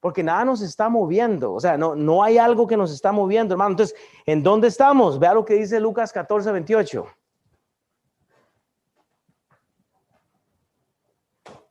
[0.00, 3.52] porque nada nos está moviendo, o sea, no, no hay algo que nos está moviendo,
[3.52, 3.72] hermano.
[3.72, 5.18] Entonces, ¿en dónde estamos?
[5.18, 7.06] Vea lo que dice Lucas 14, 28.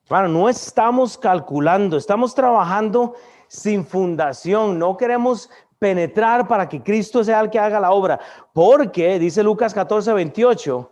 [0.08, 3.16] Bueno, no estamos calculando, estamos trabajando
[3.48, 8.20] sin fundación, no queremos penetrar para que Cristo sea el que haga la obra,
[8.54, 10.92] porque, dice Lucas 14, 28,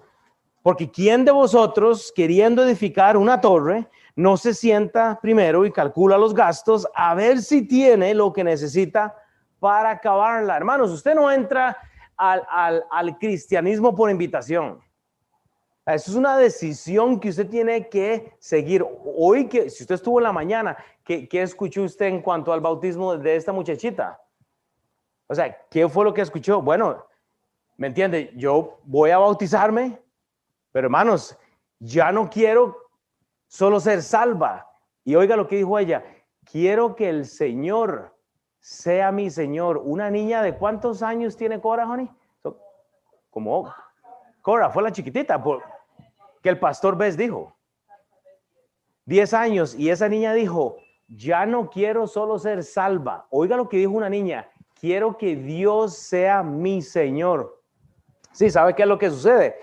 [0.68, 6.34] porque ¿quién de vosotros, queriendo edificar una torre, no se sienta primero y calcula los
[6.34, 9.16] gastos a ver si tiene lo que necesita
[9.62, 10.58] para acabarla.
[10.58, 11.78] Hermanos, usted no entra
[12.18, 14.82] al, cristianismo por invitación.
[15.86, 18.86] Eso es una decisión que usted tiene que seguir.
[19.16, 22.60] Hoy, que si usted estuvo en la mañana, ¿qué, ¿qué, escuchó usted en cuanto al
[22.60, 24.22] bautismo de esta muchachita?
[25.28, 26.62] O sea, ¿qué fue lo que escuchó?
[26.62, 27.06] Bueno,
[27.78, 28.34] ¿me entiende?
[28.36, 30.02] Yo voy a bautizarme,
[30.80, 31.38] hermanos,
[31.80, 32.78] ya no quiero
[33.48, 34.70] solo ser salva.
[35.04, 36.04] Y oiga lo que dijo ella,
[36.44, 38.16] quiero que el Señor
[38.60, 39.78] sea mi Señor.
[39.78, 42.10] Una niña de cuántos años tiene Cora, honey?
[43.30, 43.74] Como
[44.42, 45.64] Cora, fue la chiquitita por,
[46.42, 47.56] que el pastor Bess dijo.
[49.06, 53.26] Diez años y esa niña dijo, ya no quiero solo ser salva.
[53.30, 57.62] Oiga lo que dijo una niña, quiero que Dios sea mi Señor.
[58.34, 59.56] Sí, ¿sabe qué es lo que sucede?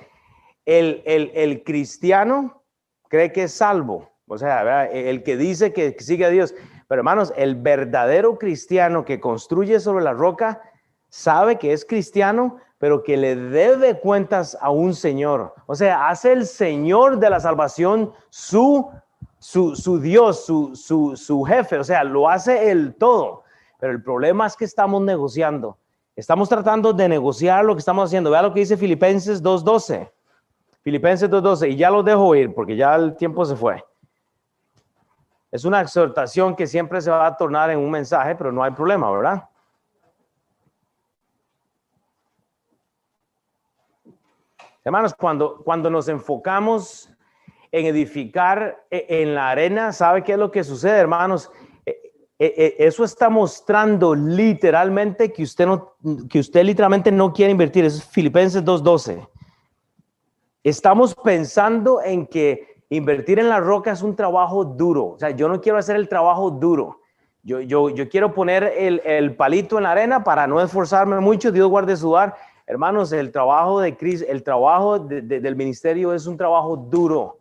[0.66, 2.62] El, el, el cristiano
[3.09, 4.11] cree que es salvo.
[4.27, 6.55] O sea, el que dice que sigue a Dios.
[6.88, 10.62] Pero hermanos, el verdadero cristiano que construye sobre la roca
[11.09, 15.55] sabe que es cristiano, pero que le debe cuentas a un Señor.
[15.66, 18.90] O sea, hace el Señor de la salvación su,
[19.38, 21.79] su, su Dios, su, su, su jefe.
[21.79, 23.44] O sea, lo hace el todo.
[23.79, 25.79] Pero el problema es que estamos negociando.
[26.16, 28.31] Estamos tratando de negociar lo que estamos haciendo.
[28.31, 30.11] Vea lo que dice Filipenses 2.12.
[30.85, 33.83] Filipenses 2.12, y ya lo dejo ir porque ya el tiempo se fue.
[35.51, 38.73] Es una exhortación que siempre se va a tornar en un mensaje, pero no hay
[38.73, 39.49] problema, ¿verdad?
[44.85, 47.09] Hermanos, cuando, cuando nos enfocamos
[47.73, 51.51] en edificar e, en la arena, ¿sabe qué es lo que sucede, hermanos?
[51.87, 55.94] E, e, eso está mostrando literalmente que usted no,
[56.29, 57.87] que usted literalmente no quiere invertir.
[57.87, 59.29] Eso es Filipenses 2.12
[60.64, 65.09] estamos pensando en que invertir en la roca es un trabajo duro.
[65.09, 67.00] O sea, yo no quiero hacer el trabajo duro.
[67.42, 71.53] Yo, yo, yo quiero poner el, el, palito en la arena para no esforzarme mucho.
[71.53, 72.35] Dios guarde sudar.
[72.66, 77.40] Hermanos, el trabajo de Cris, el trabajo del ministerio es un trabajo duro.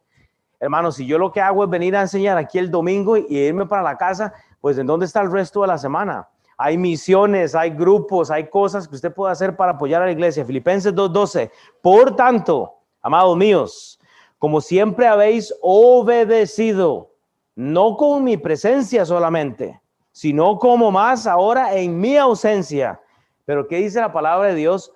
[0.59, 3.65] Hermanos, si yo lo que hago es venir a enseñar aquí el domingo y irme
[3.65, 6.27] para la casa, pues ¿en dónde está el resto de la semana?
[6.57, 10.43] Hay misiones, hay grupos, hay cosas que usted puede hacer para apoyar a la iglesia.
[10.43, 11.49] Filipenses 2.12.
[11.81, 13.99] Por tanto, Amados míos,
[14.39, 17.11] como siempre habéis obedecido,
[17.53, 19.81] no con mi presencia solamente,
[20.13, 23.01] sino como más ahora en mi ausencia.
[23.43, 24.93] Pero ¿qué dice la palabra de Dios?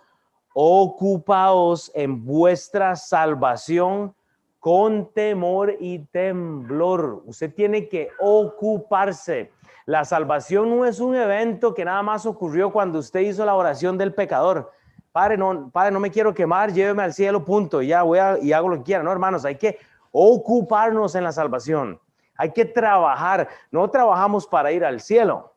[0.53, 4.15] Ocupaos en vuestra salvación
[4.57, 7.23] con temor y temblor.
[7.25, 9.51] Usted tiene que ocuparse.
[9.85, 13.97] La salvación no es un evento que nada más ocurrió cuando usted hizo la oración
[13.97, 14.71] del pecador.
[15.17, 18.53] Padre, no, padre, no me quiero quemar, lléveme al cielo, punto, ya voy a, y
[18.53, 19.01] hago lo que quiera.
[19.01, 19.79] No, hermanos, hay que
[20.11, 21.99] ocuparnos en la salvación.
[22.35, 23.47] Hay que trabajar.
[23.71, 25.55] No trabajamos para ir al cielo,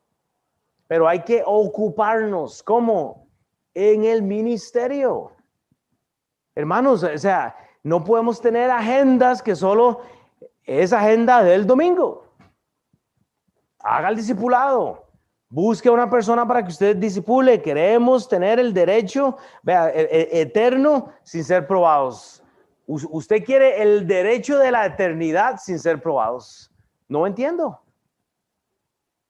[0.86, 2.62] pero hay que ocuparnos.
[2.62, 3.28] ¿Cómo?
[3.74, 5.32] En el ministerio.
[6.54, 10.00] Hermanos, o sea, no podemos tener agendas que solo
[10.64, 12.24] es agenda del domingo.
[13.80, 15.09] Haga el discipulado.
[15.52, 17.60] Busque a una persona para que usted disipule.
[17.60, 22.42] Queremos tener el derecho vea, e, e, eterno sin ser probados.
[22.86, 26.70] usted quiere el derecho de la eternidad sin ser probados.
[27.08, 27.80] No entiendo.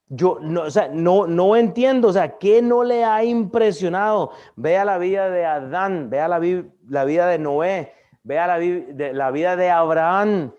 [0.09, 4.31] Yo no, o sea, no, no entiendo, o sea, ¿qué no le ha impresionado?
[4.57, 6.39] Vea la vida de Adán, vea la,
[6.87, 8.59] la vida de Noé, vea la,
[9.13, 10.51] la vida de Abraham,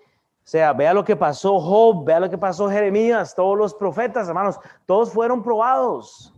[0.45, 4.27] o sea, vea lo que pasó Job, vea lo que pasó Jeremías, todos los profetas,
[4.27, 6.35] hermanos, todos fueron probados.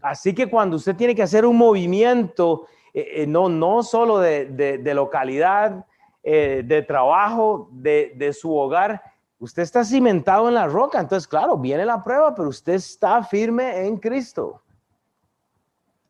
[0.00, 4.80] Así que cuando usted tiene que hacer un movimiento, eh, eh, no, no solo de,
[4.94, 5.84] localidad,
[6.22, 9.02] eh, de trabajo, de, de su hogar,
[9.38, 10.98] usted está cimentado en la roca.
[10.98, 14.62] Entonces, claro, viene la prueba, pero usted está firme en Cristo.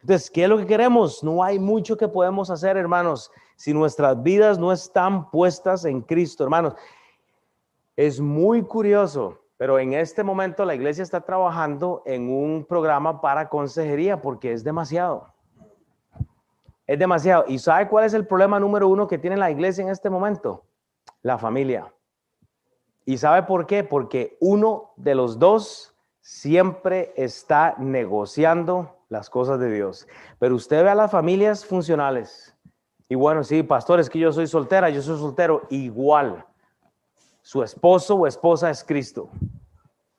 [0.02, 1.24] Entonces, ¿qué es lo que queremos?
[1.24, 6.44] No hay mucho que podemos hacer, hermanos, si nuestras vidas no están puestas en Cristo,
[6.44, 6.74] hermanos.
[7.96, 13.48] Es muy curioso, pero en este momento la iglesia está trabajando en un programa para
[13.48, 15.34] consejería porque es demasiado.
[16.86, 17.46] Es demasiado.
[17.48, 20.64] ¿Y sabe cuál es el problema número uno que tiene la iglesia en este momento?
[21.22, 21.92] La familia.
[23.04, 23.82] ¿Y sabe por qué?
[23.82, 30.06] Porque uno de los dos siempre está negociando las cosas de Dios.
[30.38, 32.54] Pero usted ve a las familias funcionales.
[33.08, 35.62] Y bueno, sí, pastor, es que yo soy soltera, yo soy soltero.
[35.70, 36.44] Igual,
[37.42, 39.30] su esposo o esposa es Cristo.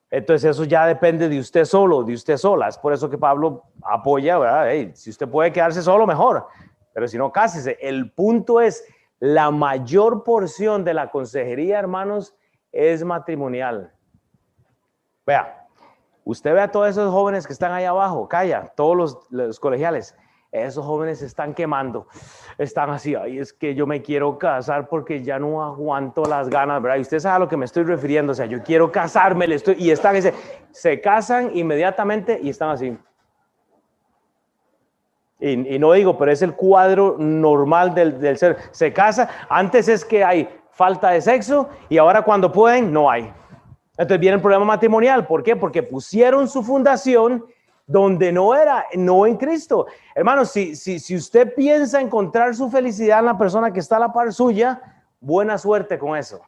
[0.09, 2.67] Entonces eso ya depende de usted solo, de usted sola.
[2.67, 4.91] Es por eso que Pablo apoya, ¿verdad?
[4.95, 6.47] si usted puede quedarse solo, mejor.
[6.93, 7.77] Pero si no, cásese.
[7.79, 8.83] El punto es,
[9.19, 12.33] la mayor porción de la consejería, hermanos,
[12.71, 13.93] es matrimonial.
[15.27, 15.59] Vea,
[16.29, 20.15] Usted ve a todos esos jóvenes que están ahí abajo, calla, todos los, colegiales,
[20.51, 22.07] esos jóvenes están quemando,
[22.57, 26.81] están así, ay, es que yo me quiero casar porque ya no aguanto las ganas,
[26.81, 26.97] ¿verdad?
[26.97, 29.45] Y usted sabe a lo que me estoy refiriendo, o sea, yo quiero casarme,
[29.77, 30.33] y están, se,
[30.71, 32.97] se casan inmediatamente y están así.
[35.39, 38.57] Y, no digo, pero es el cuadro normal del, del ser.
[38.71, 43.31] Se casa, antes es que hay falta de sexo y ahora cuando pueden, no hay.
[43.91, 45.25] Entonces viene el problema matrimonial.
[45.25, 45.55] ¿Por qué?
[45.55, 47.45] Porque pusieron su fundación
[47.89, 49.87] donde no era, no en Cristo.
[50.13, 54.01] Hermanos, si, si, si usted piensa encontrar su felicidad en la persona que está a
[54.01, 54.79] la par suya,
[55.19, 56.39] buena suerte con eso.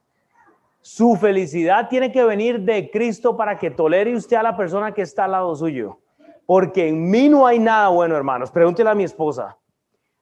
[0.81, 5.01] Su felicidad tiene que venir de Cristo para que tolere usted a la persona que
[5.01, 5.97] está al lado suyo.
[6.45, 8.51] Porque en mí no hay nada bueno, hermanos.
[8.51, 9.57] Pregúntele a mi esposa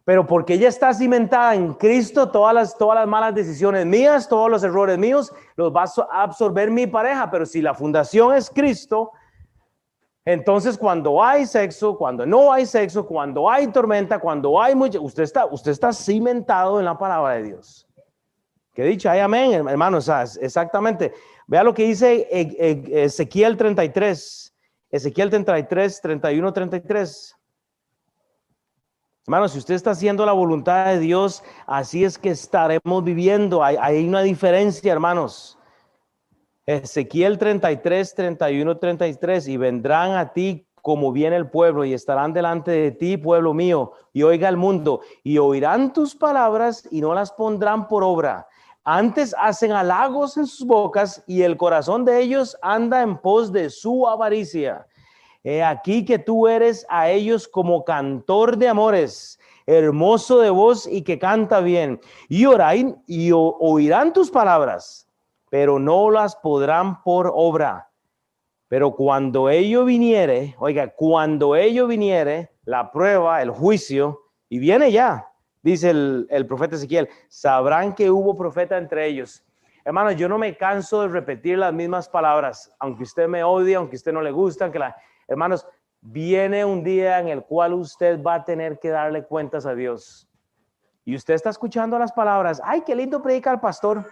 [0.09, 4.49] pero porque ella está cimentada en Cristo, todas las, todas las malas decisiones mías, todos
[4.49, 7.29] los errores míos, los va a absorber mi pareja.
[7.29, 9.11] Pero si la fundación es Cristo,
[10.33, 15.23] entonces cuando hay sexo, cuando no hay sexo, cuando hay tormenta, cuando hay mucho, usted
[15.23, 17.87] está, usted está cimentado en la palabra de Dios.
[18.73, 21.13] Que dicho, hay amén, hermanos, exactamente.
[21.47, 24.55] Vea lo que dice e, e, Ezequiel 33,
[24.91, 27.35] Ezequiel 33, 31, 33.
[29.25, 33.63] Hermanos, si usted está haciendo la voluntad de Dios, así es que estaremos viviendo.
[33.63, 35.58] Hay una diferencia, hermanos.
[36.69, 42.69] Ezequiel 33, 31, 33, y vendrán a ti como viene el pueblo y estarán delante
[42.69, 47.31] de ti, pueblo mío, y oiga el mundo, y oirán tus palabras y no las
[47.31, 48.47] pondrán por obra.
[48.83, 53.71] Antes hacen halagos en sus bocas y el corazón de ellos anda en pos de
[53.71, 54.85] su avaricia.
[55.43, 61.01] He aquí que tú eres a ellos como cantor de amores, hermoso de voz y
[61.01, 61.99] que canta bien.
[62.27, 65.08] Y, oirán, y oirán tus palabras,
[65.49, 67.89] pero no las podrán por obra.
[68.67, 75.27] Pero cuando ello viniere, oiga, cuando ello viniere, la prueba, el juicio, y viene ya,
[75.61, 79.43] dice el, el profeta Ezequiel, sabrán que hubo profeta entre ellos.
[79.83, 83.95] Hermano, yo no me canso de repetir las mismas palabras, aunque usted me odie, aunque
[83.95, 84.95] usted no le gusta, aunque la,
[85.29, 85.67] Hermanos,
[86.01, 90.27] viene un día en el cual usted va a tener que darle cuentas a Dios.
[91.05, 94.05] Y usted está escuchando las palabras, ay, qué lindo predica el pastor.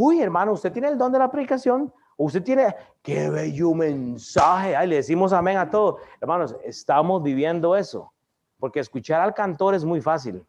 [0.00, 1.92] Uy, hermano, usted tiene el don de la predicación.
[2.16, 4.76] Usted tiene, qué bello mensaje.
[4.76, 5.98] Ay, le decimos amén a todo.
[6.20, 8.12] Hermanos, estamos viviendo eso.
[8.60, 10.46] Porque escuchar al cantor es muy fácil.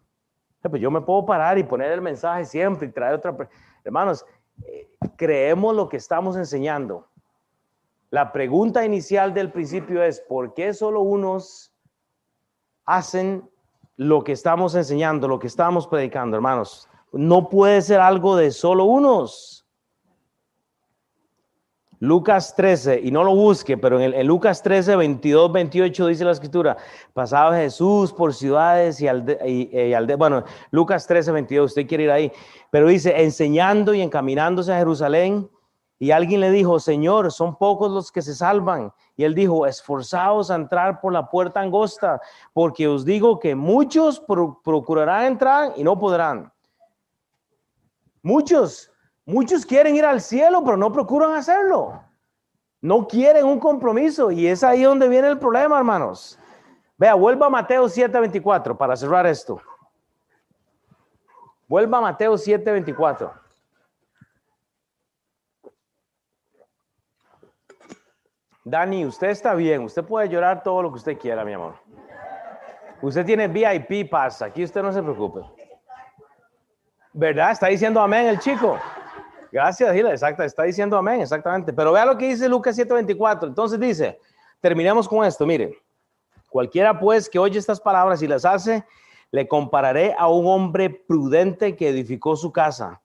[0.62, 3.35] Pues yo me puedo parar y poner el mensaje siempre y traer otra.
[3.83, 4.23] Hermanos,
[4.67, 7.07] eh, creemos lo que estamos enseñando.
[8.12, 11.73] La pregunta inicial del principio es, ¿por qué solo unos
[12.85, 13.49] hacen
[13.95, 16.88] lo que estamos enseñando, lo que estamos predicando, hermanos?
[17.12, 19.65] No puede ser algo de solo unos.
[22.02, 26.78] Lucas 13, y no lo busque, pero en, Lucas 13, 22, 28 dice la escritura,
[27.13, 32.32] pasaba Jesús por ciudades y aldeas, y, bueno, Lucas 13, 22, usted quiere ir ahí,
[32.72, 35.50] pero dice, enseñando y encaminándose a Jerusalén,
[36.02, 38.93] y alguien le dijo, Señor, son pocos los que se salvan.
[39.17, 42.22] Y él dijo, esforzaos a entrar por la puerta angosta,
[42.54, 44.22] porque os digo que muchos
[44.63, 46.54] procurarán entrar y no podrán.
[48.22, 48.92] Muchos,
[49.26, 52.04] muchos quieren ir al cielo, pero no procuran hacerlo.
[52.82, 54.32] No quieren un compromiso.
[54.32, 56.40] Y es ahí donde viene el problema, hermanos.
[56.98, 59.62] Vea, vuelva a Mateo 7:24 para cerrar esto.
[61.67, 63.32] Vuelva a Mateo 7:24.
[68.65, 71.76] Dani, usted está bien, usted puede llorar todo lo que usted quiera, mi amor.
[73.02, 75.42] Usted tiene VIP pasa, aquí usted no se preocupe.
[77.20, 77.52] ¿Verdad?
[77.52, 78.80] Está diciendo amén el chico.
[79.52, 81.74] Gracias, Gila, exacto, está diciendo amén, exactamente.
[81.74, 83.46] Pero vea lo que dice Lucas 7:24.
[83.46, 84.22] Entonces dice,
[84.62, 85.78] terminemos con esto, mire.
[86.50, 88.86] Cualquiera pues que oye estas palabras y las hace,
[89.32, 93.02] le compararé a un hombre prudente que edificó su casa.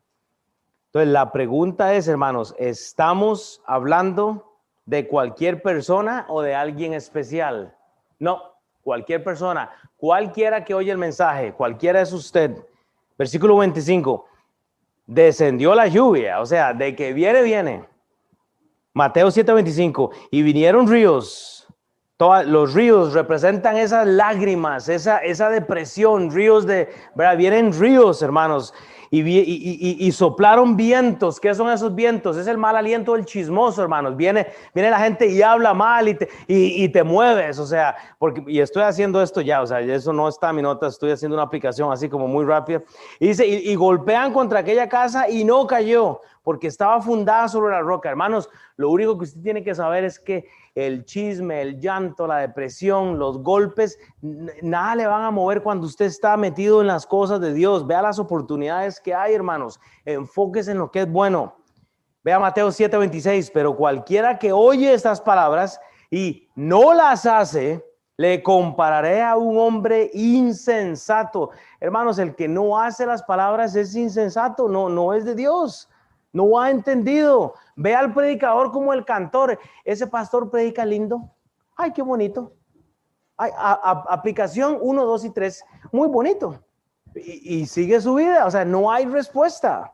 [0.87, 7.77] Entonces, la pregunta es, hermanos, ¿estamos hablando de cualquier persona o de alguien especial?
[8.21, 8.41] No,
[8.85, 12.65] cualquier persona, cualquiera que oye el mensaje, cualquiera es usted.
[13.17, 14.27] Versículo 25,
[15.07, 17.89] descendió la lluvia, o sea, de que viene, viene.
[18.93, 21.55] Mateo 7:25, y vinieron ríos
[22.47, 27.37] los ríos representan esas lágrimas, esa, esa depresión, ríos de, ¿verdad?
[27.37, 28.73] Vienen ríos, hermanos,
[29.11, 31.41] y, soplaron vientos.
[31.41, 32.37] ¿Qué son esos vientos?
[32.37, 34.17] Es el mal aliento del chismoso, hermanos.
[34.17, 38.43] Viene, viene la gente y habla mal y te, y, te mueves, o sea, porque,
[38.47, 41.37] y estoy haciendo esto ya, o sea, eso no está en mi nota, estoy haciendo
[41.37, 42.83] una aplicación así como muy rápida.
[43.19, 47.81] Y dice, y golpean contra aquella casa y no cayó, porque estaba fundada sobre la
[47.81, 48.09] roca.
[48.09, 52.39] Hermanos, lo único que usted tiene que saber es que el chisme, el llanto, la
[52.39, 57.41] depresión, los golpes, nada le van a mover cuando usted está metido en las cosas
[57.41, 57.87] de Dios.
[57.87, 59.81] Vea las oportunidades que hay, hermanos.
[60.05, 61.57] Enfóquese en lo que es bueno.
[62.25, 67.85] Vea Mateo 7:26, pero cualquiera que oye estas palabras y no las hace,
[68.17, 71.51] le compararé a un hombre insensato.
[71.81, 75.89] Hermanos, el que no hace las palabras es insensato, no, no es de Dios
[76.35, 77.55] no ha entendido.
[77.77, 79.59] Ve al predicador como el cantor.
[79.85, 81.31] Ese pastor predica lindo.
[81.77, 82.53] Ay, qué bonito.
[83.37, 85.65] aplicación 1, 2 y 3.
[85.93, 86.61] Muy bonito.
[87.15, 88.47] Y, sigue su vida.
[88.47, 89.93] O sea, no hay respuesta.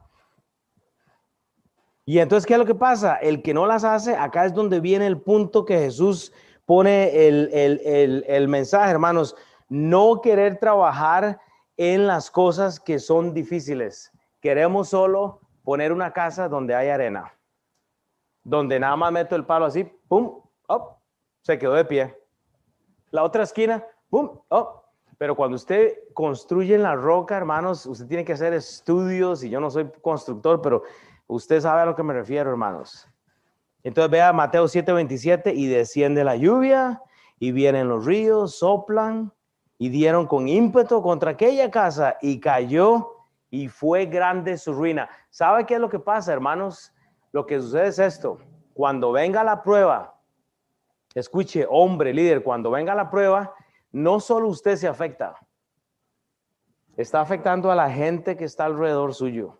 [2.04, 3.16] Y entonces, ¿qué es lo que pasa?
[3.16, 6.32] El que no las hace, acá es donde viene el punto que Jesús
[6.66, 9.36] pone el, el, el mensaje, hermanos.
[9.68, 11.38] No querer trabajar
[11.76, 14.12] en las cosas que son difíciles.
[14.40, 17.32] Queremos solo poner una casa donde hay arena,
[18.42, 20.96] donde nada más meto el palo así, pum, up,
[21.42, 22.16] se quedó de pie.
[23.10, 24.82] La otra esquina, pum, up.
[25.18, 29.70] Pero cuando usted construye la roca, hermanos, usted tiene que hacer estudios, y yo no
[29.70, 30.82] soy constructor, pero
[31.26, 33.06] usted sabe a lo que me refiero, hermanos.
[33.82, 37.02] Entonces vea Mateo 7:27, y desciende la lluvia,
[37.38, 39.32] y vienen los ríos, soplan,
[39.76, 43.16] y dieron con ímpetu contra aquella casa, y cayó
[43.50, 45.10] y fue grande su ruina.
[45.28, 46.94] ¿Sabe qué es lo que pasa, hermanos?
[47.32, 48.38] Lo que sucede es esto.
[48.74, 50.20] Cuando venga la prueba,
[51.14, 53.54] escuche, hombre, líder, cuando venga la prueba,
[53.92, 55.36] no solo usted se afecta,
[56.96, 59.58] está afectando a la gente que está alrededor suyo.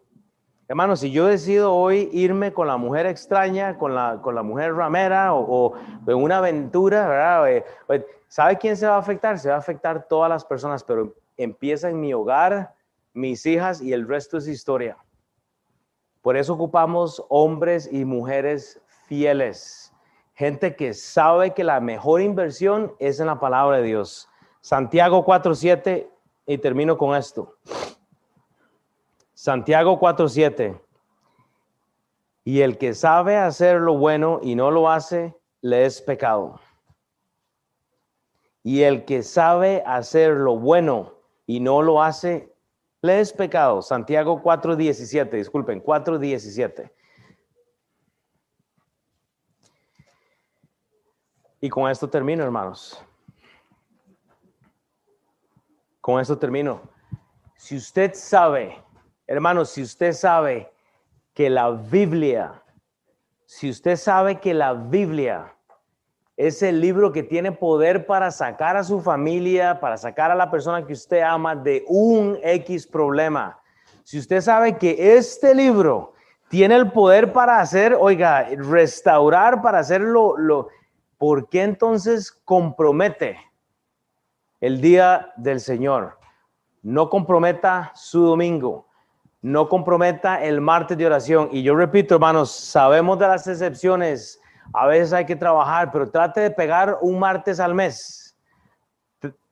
[0.68, 4.72] Hermanos, si yo decido hoy irme con la mujer extraña, con la, con la mujer
[4.74, 5.74] ramera o,
[6.06, 7.52] en una aventura, ¿verdad?
[7.52, 9.36] Eh, pues, ¿Sabe quién se va a afectar?
[9.40, 12.72] Se va a afectar todas las personas, pero empieza en mi hogar,
[13.12, 14.96] mis hijas y el resto es historia.
[16.22, 19.92] Por eso ocupamos hombres y mujeres fieles,
[20.34, 24.28] gente que sabe que la mejor inversión es en la palabra de Dios.
[24.60, 26.08] Santiago 4.7
[26.46, 27.56] y termino con esto.
[29.34, 30.78] Santiago 4.7.
[32.44, 36.60] Y el que sabe hacer lo bueno y no lo hace, le es pecado.
[38.62, 41.14] Y el que sabe hacer lo bueno
[41.46, 42.52] y no lo hace,
[43.02, 46.90] les pecado, Santiago 4.17, disculpen, 4.17.
[51.62, 53.04] Y con esto termino, hermanos.
[56.00, 56.80] Con esto termino.
[57.56, 58.82] Si usted sabe,
[59.26, 60.72] hermanos, si usted sabe
[61.34, 62.62] que la Biblia,
[63.44, 65.54] si usted sabe que la Biblia
[66.46, 70.50] es el libro que tiene poder para sacar a su familia, para sacar a la
[70.50, 73.60] persona que usted ama de un X problema.
[74.04, 76.14] Si usted sabe que este libro
[76.48, 80.68] tiene el poder para hacer, oiga, restaurar, para hacerlo, lo,
[81.18, 83.36] ¿por qué entonces compromete
[84.62, 86.18] el día del Señor?
[86.80, 88.86] No comprometa su domingo,
[89.42, 91.50] no comprometa el martes de oración.
[91.52, 94.40] Y yo repito, hermanos, sabemos de las excepciones
[94.72, 98.36] a veces hay que trabajar, pero trate de pegar un martes al mes.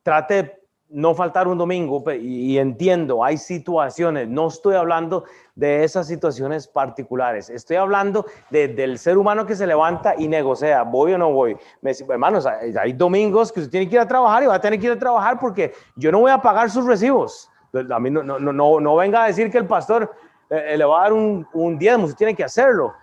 [0.03, 0.59] Trate de
[0.91, 7.51] no faltar un domingo y, entiendo, hay situaciones, no estoy hablando de esas situaciones particulares,
[7.51, 11.57] estoy hablando del ser humano que se levanta y negocia, voy o no voy.
[11.83, 14.81] Me, hermanos, hay, domingos que usted tiene que ir a trabajar y va a tener
[14.81, 17.51] que ir a trabajar porque yo no voy a pagar sus recibos.
[17.91, 20.11] A mí no, no, no, no venga a decir que el pastor
[20.49, 22.95] eh, le va a dar un, un diezmo, usted tiene que hacerlo.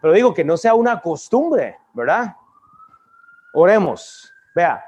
[0.00, 2.36] Pero digo que no sea una costumbre, ¿verdad?
[3.52, 4.32] Oremos.
[4.54, 4.84] Vea,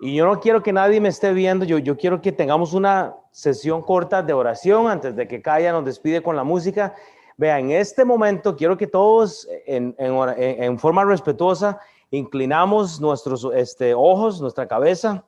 [0.00, 3.14] y yo no quiero que nadie me esté viendo, yo, yo quiero que tengamos una
[3.30, 6.94] sesión corta de oración antes de que Calla nos despide con la música.
[7.36, 11.80] Vea, en este momento quiero que todos en forma respetuosa
[12.10, 15.24] inclinamos nuestros este, ojos, nuestra cabeza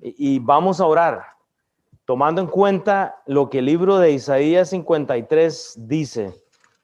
[0.00, 1.22] y vamos a orar,
[2.04, 6.34] tomando en cuenta lo que el libro de Isaías 53 dice.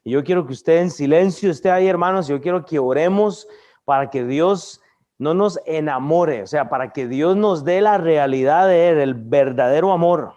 [0.04, 2.26] Y yo quiero que usted en silencio esté ahí, hermanos.
[2.26, 3.46] Yo quiero que oremos
[3.84, 4.80] para que Dios
[5.18, 9.14] no nos enamore, o sea, para que Dios nos dé la realidad de Él, el
[9.14, 10.34] verdadero amor.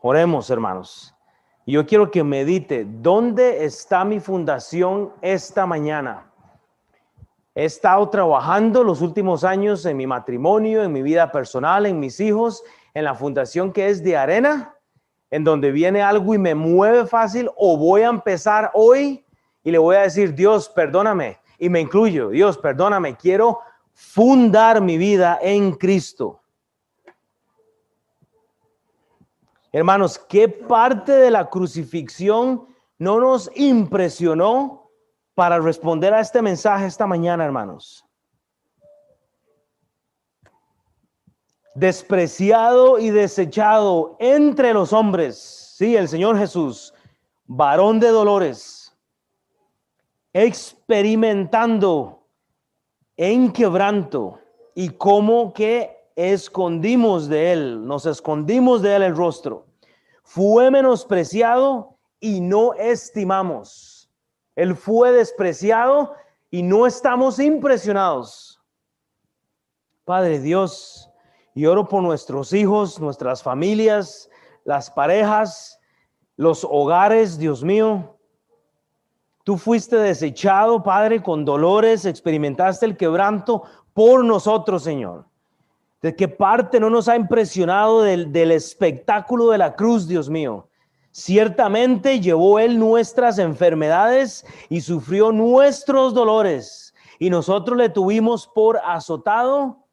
[0.00, 1.14] Oremos, hermanos.
[1.66, 6.32] Yo quiero que medite, ¿dónde está mi fundación esta mañana?
[7.54, 12.20] He estado trabajando los últimos años en mi matrimonio, en mi vida personal, en mis
[12.20, 12.62] hijos,
[12.94, 14.77] en la fundación que es de arena,
[15.30, 19.24] en donde viene algo y me mueve fácil, o voy a empezar hoy
[19.62, 23.60] y le voy a decir, Dios, perdóname, y me incluyo, Dios, perdóname, quiero
[23.92, 26.40] fundar mi vida en Cristo.
[29.72, 32.66] Hermanos, ¿qué parte de la crucifixión
[32.98, 34.90] no nos impresionó
[35.34, 38.07] para responder a este mensaje esta mañana, hermanos?
[41.78, 45.38] Despreciado y desechado entre los hombres,
[45.76, 46.92] sí, el Señor Jesús,
[47.46, 48.92] varón de dolores,
[50.32, 52.26] experimentando
[53.16, 54.40] en quebranto
[54.74, 59.64] y como que escondimos de él, nos escondimos de él el rostro.
[60.24, 64.10] Fue menospreciado y no estimamos.
[64.56, 66.16] Él fue despreciado
[66.50, 68.60] y no estamos impresionados.
[70.04, 71.07] Padre Dios,
[71.58, 74.30] y oro por nuestros hijos, nuestras familias,
[74.64, 75.80] las parejas,
[76.36, 78.16] los hogares, Dios mío.
[79.42, 85.24] Tú fuiste desechado, Padre, con dolores, experimentaste el quebranto por nosotros, Señor.
[86.00, 90.68] ¿De qué parte no nos ha impresionado del, del espectáculo de la cruz, Dios mío?
[91.10, 96.94] Ciertamente llevó Él nuestras enfermedades y sufrió nuestros dolores.
[97.18, 99.87] Y nosotros le tuvimos por azotado,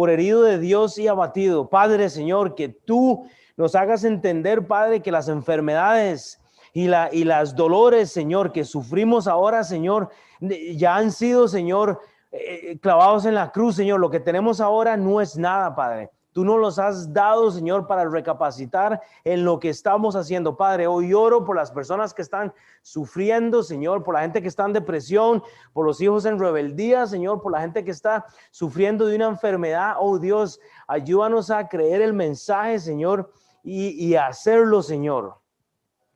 [0.00, 1.68] por herido de Dios y abatido.
[1.68, 3.28] Padre, Señor, que tú
[3.58, 6.40] nos hagas entender, Padre, que las enfermedades
[6.72, 10.08] y, la, y las dolores, Señor, que sufrimos ahora, Señor,
[10.40, 12.00] ya han sido, Señor,
[12.32, 14.00] eh, clavados en la cruz, Señor.
[14.00, 16.08] Lo que tenemos ahora no es nada, Padre.
[16.40, 20.56] Tú nos los has dado, Señor, para recapacitar en lo que estamos haciendo.
[20.56, 24.64] Padre, hoy oro por las personas que están sufriendo, Señor, por la gente que está
[24.64, 25.42] en depresión,
[25.74, 29.96] por los hijos en rebeldía, Señor, por la gente que está sufriendo de una enfermedad.
[29.98, 33.30] Oh Dios, ayúdanos a creer el mensaje, Señor,
[33.62, 35.34] y, y hacerlo, Señor.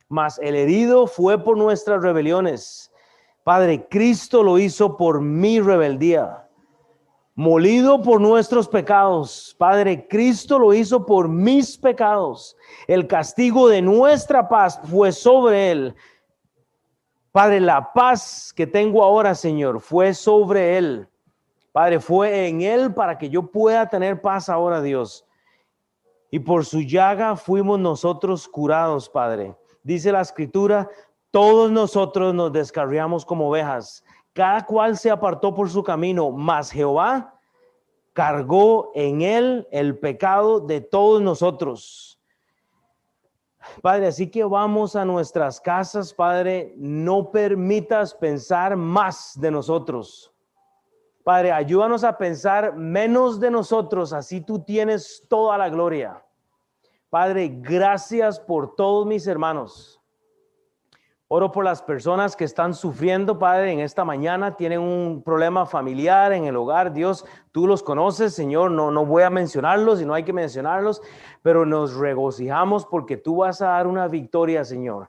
[0.08, 2.90] Mas el herido fue por nuestras rebeliones
[3.44, 6.43] Padre, Cristo lo hizo por mi rebeldía.
[7.34, 9.56] Molido por nuestros pecados.
[9.58, 12.56] Padre, Cristo lo hizo por mis pecados.
[12.86, 15.94] El castigo de nuestra paz fue sobre él.
[17.32, 21.08] Padre, la paz que tengo ahora, Señor, fue sobre él.
[21.72, 25.26] Padre, fue en él para que yo pueda tener paz ahora, Dios.
[26.30, 29.56] Y por su llaga fuimos nosotros curados, Padre.
[29.82, 30.88] Dice la escritura,
[31.32, 34.03] todos nosotros nos descarriamos como ovejas,
[34.34, 37.40] cada cual se apartó por su camino, mas Jehová
[38.12, 42.20] cargó en él el pecado de todos nosotros.
[43.80, 50.32] Padre, así que vamos a nuestras casas, Padre, no permitas pensar más de nosotros.
[51.22, 56.22] Padre, ayúdanos a pensar menos de nosotros, así tú tienes toda la gloria.
[57.08, 60.03] Padre, gracias por todos mis hermanos.
[61.28, 66.34] Oro por las personas que están sufriendo, Padre, en esta mañana, tienen un problema familiar
[66.34, 66.92] en el hogar.
[66.92, 71.00] Dios, tú los conoces, Señor, no, no voy a mencionarlos y no hay que mencionarlos,
[71.40, 75.08] pero nos regocijamos porque tú vas a dar una victoria, Señor.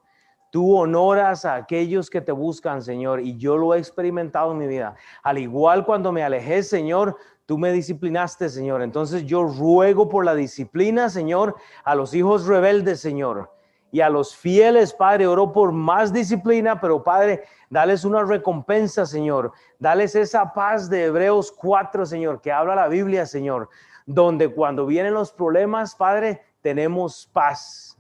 [0.51, 4.67] Tú honoras a aquellos que te buscan, Señor, y yo lo he experimentado en mi
[4.67, 4.95] vida.
[5.21, 8.81] Al igual cuando me alejé, Señor, tú me disciplinaste, Señor.
[8.83, 13.53] Entonces yo ruego por la disciplina, Señor, a los hijos rebeldes, Señor
[13.91, 19.53] y a los fieles, Padre, oro por más disciplina, pero Padre, dales una recompensa, Señor.
[19.79, 23.69] Dales esa paz de Hebreos 4, Señor, que habla la Biblia, Señor,
[24.05, 27.97] donde cuando vienen los problemas, Padre, tenemos paz,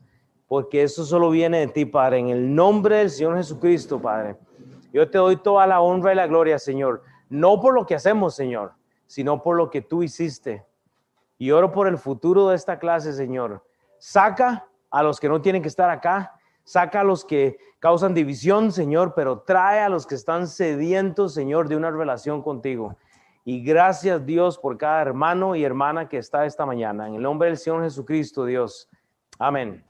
[0.47, 4.35] porque eso solo viene de ti, Padre, en el nombre del Señor Jesucristo, Padre.
[4.91, 8.35] Yo te doy toda la honra y la gloria, Señor, no por lo que hacemos,
[8.35, 8.73] Señor,
[9.07, 10.65] sino por lo que tú hiciste.
[11.37, 13.63] Y oro por el futuro de esta clase, Señor.
[13.97, 18.71] Saca a los que no tienen que estar acá, saca a los que causan división,
[18.71, 22.95] Señor, pero trae a los que están sedientos, Señor, de una relación contigo.
[23.43, 27.09] Y gracias Dios por cada hermano y hermana que está esta mañana.
[27.09, 28.89] En el nombre del Señor Jesucristo, Dios.
[29.37, 29.84] Amén.